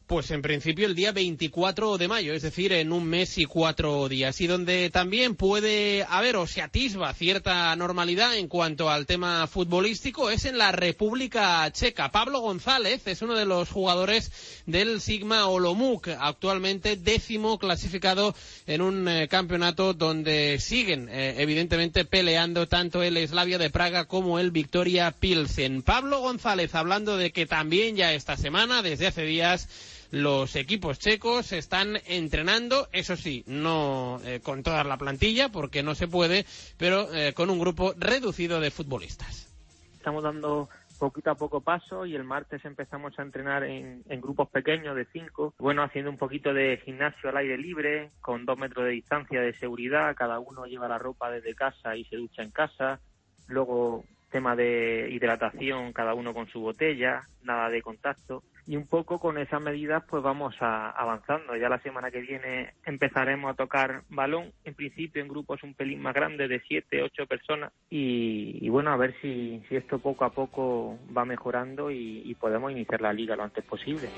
Pues 0.06 0.30
en 0.30 0.40
principio 0.40 0.86
el 0.86 0.94
día 0.94 1.10
24 1.10 1.98
de 1.98 2.06
mayo, 2.06 2.32
es 2.32 2.42
decir, 2.42 2.72
en 2.72 2.92
un 2.92 3.08
mes 3.08 3.38
y 3.38 3.44
cuatro 3.44 4.08
días, 4.08 4.40
y 4.40 4.46
donde 4.46 4.88
también 4.88 5.34
puede 5.34 6.06
haber 6.08 6.36
o 6.36 6.46
se 6.46 6.62
atisba 6.62 7.12
cierta 7.12 7.74
normalidad 7.74 8.36
en 8.36 8.46
cuanto 8.46 8.88
al 8.88 9.04
tema 9.04 9.48
futbolístico 9.48 10.30
es 10.30 10.44
en 10.44 10.58
la 10.58 10.70
República 10.70 11.68
Checa. 11.72 12.12
Pablo 12.12 12.38
González 12.38 13.04
es 13.08 13.20
uno 13.20 13.34
de 13.34 13.46
los 13.46 13.68
jugadores 13.68 14.30
del 14.66 15.00
Sigma 15.00 15.48
Olomouc, 15.48 16.06
actualmente 16.06 16.94
décimo 16.94 17.58
clasificado 17.58 18.32
en 18.68 18.82
un 18.82 19.08
eh, 19.08 19.26
campeonato 19.26 19.92
donde 19.92 20.60
siguen 20.60 21.08
eh, 21.10 21.34
evidentemente 21.38 22.04
peleando 22.04 22.68
tanto 22.68 23.02
el 23.02 23.26
Slavia 23.26 23.58
de 23.58 23.70
Praga 23.70 24.04
como 24.04 24.38
el 24.38 24.52
Victoria 24.52 25.10
Pilsen. 25.10 25.82
Pablo 25.82 26.20
González 26.20 26.76
hablando 26.76 27.16
de 27.16 27.32
que 27.32 27.46
también 27.46 27.96
ya 27.96 28.12
esta 28.12 28.36
semana, 28.36 28.82
desde 28.82 29.08
hace 29.08 29.22
días, 29.22 29.68
los 30.10 30.56
equipos 30.56 30.98
checos 30.98 31.52
están 31.52 31.96
entrenando, 32.06 32.88
eso 32.92 33.16
sí, 33.16 33.44
no 33.46 34.18
eh, 34.24 34.40
con 34.42 34.62
toda 34.62 34.84
la 34.84 34.96
plantilla, 34.96 35.50
porque 35.50 35.82
no 35.82 35.94
se 35.94 36.08
puede, 36.08 36.46
pero 36.76 37.12
eh, 37.14 37.32
con 37.34 37.50
un 37.50 37.58
grupo 37.58 37.94
reducido 37.96 38.60
de 38.60 38.70
futbolistas. 38.70 39.52
Estamos 39.94 40.22
dando 40.22 40.68
poquito 40.98 41.30
a 41.30 41.34
poco 41.34 41.60
paso 41.60 42.06
y 42.06 42.14
el 42.14 42.24
martes 42.24 42.64
empezamos 42.64 43.18
a 43.18 43.22
entrenar 43.22 43.64
en, 43.64 44.02
en, 44.08 44.20
grupos 44.20 44.48
pequeños 44.48 44.96
de 44.96 45.04
cinco, 45.12 45.54
bueno, 45.58 45.82
haciendo 45.82 46.10
un 46.10 46.16
poquito 46.16 46.52
de 46.52 46.80
gimnasio 46.84 47.28
al 47.28 47.36
aire 47.36 47.58
libre, 47.58 48.10
con 48.20 48.46
dos 48.46 48.58
metros 48.58 48.86
de 48.86 48.92
distancia 48.92 49.40
de 49.40 49.54
seguridad, 49.54 50.14
cada 50.16 50.38
uno 50.38 50.66
lleva 50.66 50.88
la 50.88 50.98
ropa 50.98 51.30
desde 51.30 51.54
casa 51.54 51.96
y 51.96 52.04
se 52.04 52.16
ducha 52.16 52.42
en 52.42 52.50
casa, 52.50 53.00
luego 53.46 54.04
tema 54.36 54.54
de 54.54 55.08
hidratación, 55.10 55.94
cada 55.94 56.12
uno 56.12 56.34
con 56.34 56.46
su 56.48 56.60
botella, 56.60 57.26
nada 57.42 57.70
de 57.70 57.80
contacto 57.80 58.42
y 58.66 58.76
un 58.76 58.86
poco 58.86 59.18
con 59.18 59.38
esas 59.38 59.62
medidas 59.62 60.04
pues 60.10 60.22
vamos 60.22 60.54
a, 60.60 60.90
avanzando. 60.90 61.56
Ya 61.56 61.70
la 61.70 61.78
semana 61.78 62.10
que 62.10 62.20
viene 62.20 62.74
empezaremos 62.84 63.50
a 63.50 63.54
tocar 63.54 64.02
balón, 64.10 64.52
en 64.64 64.74
principio 64.74 65.22
en 65.22 65.28
grupos 65.28 65.62
un 65.62 65.72
pelín 65.72 66.02
más 66.02 66.14
grandes 66.14 66.50
de 66.50 66.60
siete, 66.68 67.02
ocho 67.02 67.24
personas 67.26 67.72
y, 67.88 68.58
y 68.60 68.68
bueno, 68.68 68.92
a 68.92 68.98
ver 68.98 69.14
si, 69.22 69.62
si, 69.70 69.76
esto 69.76 70.00
poco 70.00 70.26
a 70.26 70.30
poco 70.30 70.98
va 71.16 71.24
mejorando 71.24 71.90
y, 71.90 72.20
y 72.26 72.34
podemos 72.34 72.70
iniciar 72.70 73.00
la 73.00 73.14
liga 73.14 73.36
lo 73.36 73.44
antes 73.44 73.64
posible. 73.64 74.10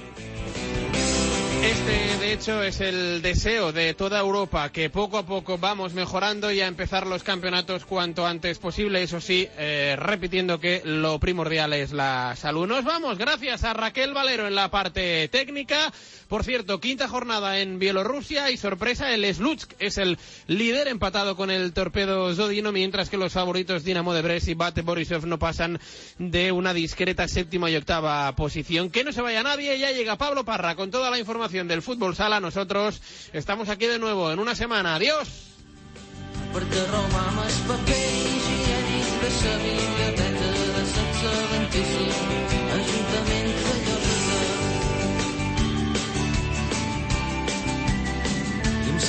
Este, 1.62 2.16
de 2.18 2.32
hecho, 2.32 2.62
es 2.62 2.80
el 2.80 3.20
deseo 3.20 3.72
de 3.72 3.92
toda 3.92 4.20
Europa, 4.20 4.70
que 4.70 4.90
poco 4.90 5.18
a 5.18 5.26
poco 5.26 5.58
vamos 5.58 5.92
mejorando 5.92 6.52
y 6.52 6.60
a 6.60 6.68
empezar 6.68 7.04
los 7.04 7.24
campeonatos 7.24 7.84
cuanto 7.84 8.26
antes 8.26 8.58
posible. 8.58 9.02
Eso 9.02 9.20
sí, 9.20 9.48
eh, 9.58 9.96
repitiendo 9.98 10.60
que 10.60 10.80
lo 10.84 11.18
primordial 11.18 11.72
es 11.72 11.92
la 11.92 12.36
salud. 12.36 12.68
Nos 12.68 12.84
vamos, 12.84 13.18
gracias 13.18 13.64
a 13.64 13.72
Raquel 13.72 14.14
Valero 14.14 14.46
en 14.46 14.54
la 14.54 14.70
parte 14.70 15.26
técnica. 15.28 15.92
Por 16.28 16.44
cierto, 16.44 16.78
quinta 16.78 17.08
jornada 17.08 17.58
en 17.58 17.78
Bielorrusia 17.78 18.50
y 18.50 18.56
sorpresa, 18.56 19.12
el 19.12 19.34
Slutsk 19.34 19.72
es 19.78 19.98
el 19.98 20.18
líder 20.46 20.86
empatado 20.86 21.36
con 21.36 21.50
el 21.50 21.72
torpedo 21.72 22.32
Zodino, 22.34 22.70
mientras 22.70 23.10
que 23.10 23.16
los 23.16 23.32
favoritos 23.32 23.82
Dinamo 23.82 24.14
de 24.14 24.22
Brest 24.22 24.48
y 24.48 24.54
Bate 24.54 24.82
Borisov 24.82 25.26
no 25.26 25.38
pasan 25.38 25.80
de 26.18 26.52
una 26.52 26.72
discreta 26.72 27.26
séptima 27.26 27.70
y 27.70 27.76
octava 27.76 28.30
posición. 28.36 28.90
Que 28.90 29.04
no 29.04 29.12
se 29.12 29.22
vaya 29.22 29.42
nadie, 29.42 29.78
ya 29.78 29.90
llega 29.90 30.18
Pablo 30.18 30.44
Parra 30.44 30.76
con 30.76 30.90
toda 30.90 31.10
la 31.10 31.18
información 31.18 31.47
del 31.50 31.82
fútbol 31.82 32.14
sala. 32.14 32.40
Nosotros 32.40 33.00
estamos 33.32 33.68
aquí 33.68 33.86
de 33.86 33.98
nuevo 33.98 34.30
en 34.30 34.38
una 34.38 34.54
semana. 34.54 34.96
Adiós. 34.96 35.28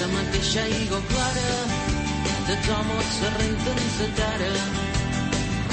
mateixa 0.09 0.61
aigua 0.61 1.01
clara 1.09 1.49
tots 2.47 2.69
homes 2.73 3.09
se 3.17 3.29
renten 3.35 3.81
sa 3.95 4.07
cara 4.19 4.53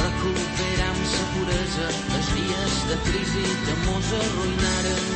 recuperam 0.01 0.99
sa 1.13 1.25
puresa 1.33 1.87
els 2.19 2.33
dies 2.39 2.75
de 2.91 2.97
crisi 3.07 3.47
que 3.67 3.79
mos 3.85 4.11
arruïnaren 4.21 5.16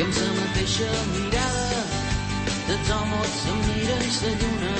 i 0.00 0.02
amb 0.02 0.16
la 0.16 0.28
mateixa 0.32 0.86
mirada 1.12 1.80
dels 2.68 2.90
homes 2.94 3.32
se 3.40 3.56
miren 3.64 4.04
la 4.20 4.30
lluna 4.42 4.70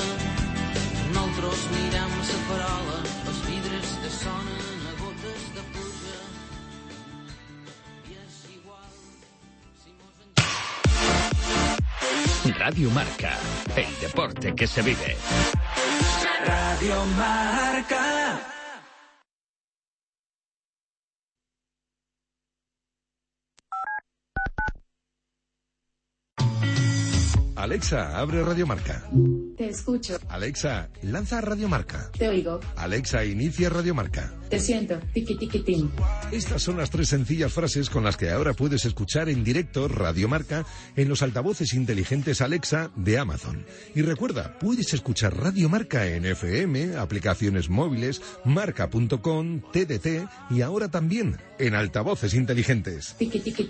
nosaltres 1.17 1.65
miram 1.73 2.15
la 2.29 2.37
parola 2.47 2.95
els 3.31 3.41
vidres 3.49 3.91
que 4.01 4.09
sonen 4.15 4.87
a 4.91 4.93
gotes 5.01 5.43
de 5.57 5.65
pluja 5.75 6.17
i 8.09 8.17
és 8.23 8.39
igual 8.55 8.89
si 9.83 9.93
mos 9.99 10.15
Radio 12.63 12.89
Marca, 12.97 13.33
el 13.75 13.93
deporte 14.01 14.55
que 14.55 14.67
se 14.67 14.81
vive. 14.81 15.17
Radio 16.47 16.97
Marca. 17.17 18.60
Alexa, 27.61 28.17
abre 28.17 28.43
Radio 28.43 28.65
Marca. 28.65 29.07
Te 29.55 29.69
escucho. 29.69 30.17
Alexa, 30.29 30.89
lanza 31.03 31.41
Radio 31.41 31.69
Marca. 31.69 32.09
Te 32.17 32.27
oigo. 32.27 32.59
Alexa, 32.75 33.23
inicia 33.23 33.69
Radio 33.69 33.93
Marca. 33.93 34.33
Te 34.49 34.59
siento. 34.59 34.99
Tiki 35.13 35.37
tiki 35.37 35.63
Estas 36.31 36.63
son 36.63 36.77
las 36.77 36.89
tres 36.89 37.09
sencillas 37.09 37.53
frases 37.53 37.91
con 37.91 38.03
las 38.03 38.17
que 38.17 38.31
ahora 38.31 38.53
puedes 38.53 38.85
escuchar 38.85 39.29
en 39.29 39.43
directo 39.43 39.87
Radio 39.87 40.27
Marca 40.27 40.65
en 40.95 41.07
los 41.07 41.21
altavoces 41.21 41.75
inteligentes 41.75 42.41
Alexa 42.41 42.89
de 42.95 43.19
Amazon. 43.19 43.63
Y 43.93 44.01
recuerda, 44.01 44.57
puedes 44.57 44.95
escuchar 44.95 45.37
Radio 45.37 45.69
Marca 45.69 46.07
en 46.07 46.25
FM, 46.25 46.95
aplicaciones 46.95 47.69
móviles, 47.69 48.23
marca.com, 48.43 49.61
TDT 49.71 50.27
y 50.49 50.61
ahora 50.61 50.89
también 50.89 51.37
en 51.59 51.75
altavoces 51.75 52.33
inteligentes. 52.33 53.13
Tiki 53.19 53.39
tiki 53.39 53.69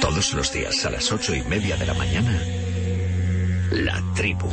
Todos 0.00 0.34
los 0.34 0.52
días 0.52 0.84
a 0.84 0.90
las 0.90 1.10
ocho 1.10 1.34
y 1.34 1.42
media 1.42 1.76
de 1.76 1.86
la 1.86 1.94
mañana, 1.94 2.38
La 3.70 4.02
Tribu. 4.14 4.48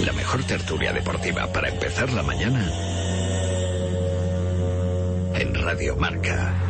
La 0.00 0.12
mejor 0.12 0.44
tertulia 0.44 0.92
deportiva 0.92 1.50
para 1.52 1.68
empezar 1.68 2.12
la 2.12 2.22
mañana 2.22 2.70
en 5.34 5.54
Radio 5.54 5.96
Marca. 5.96 6.69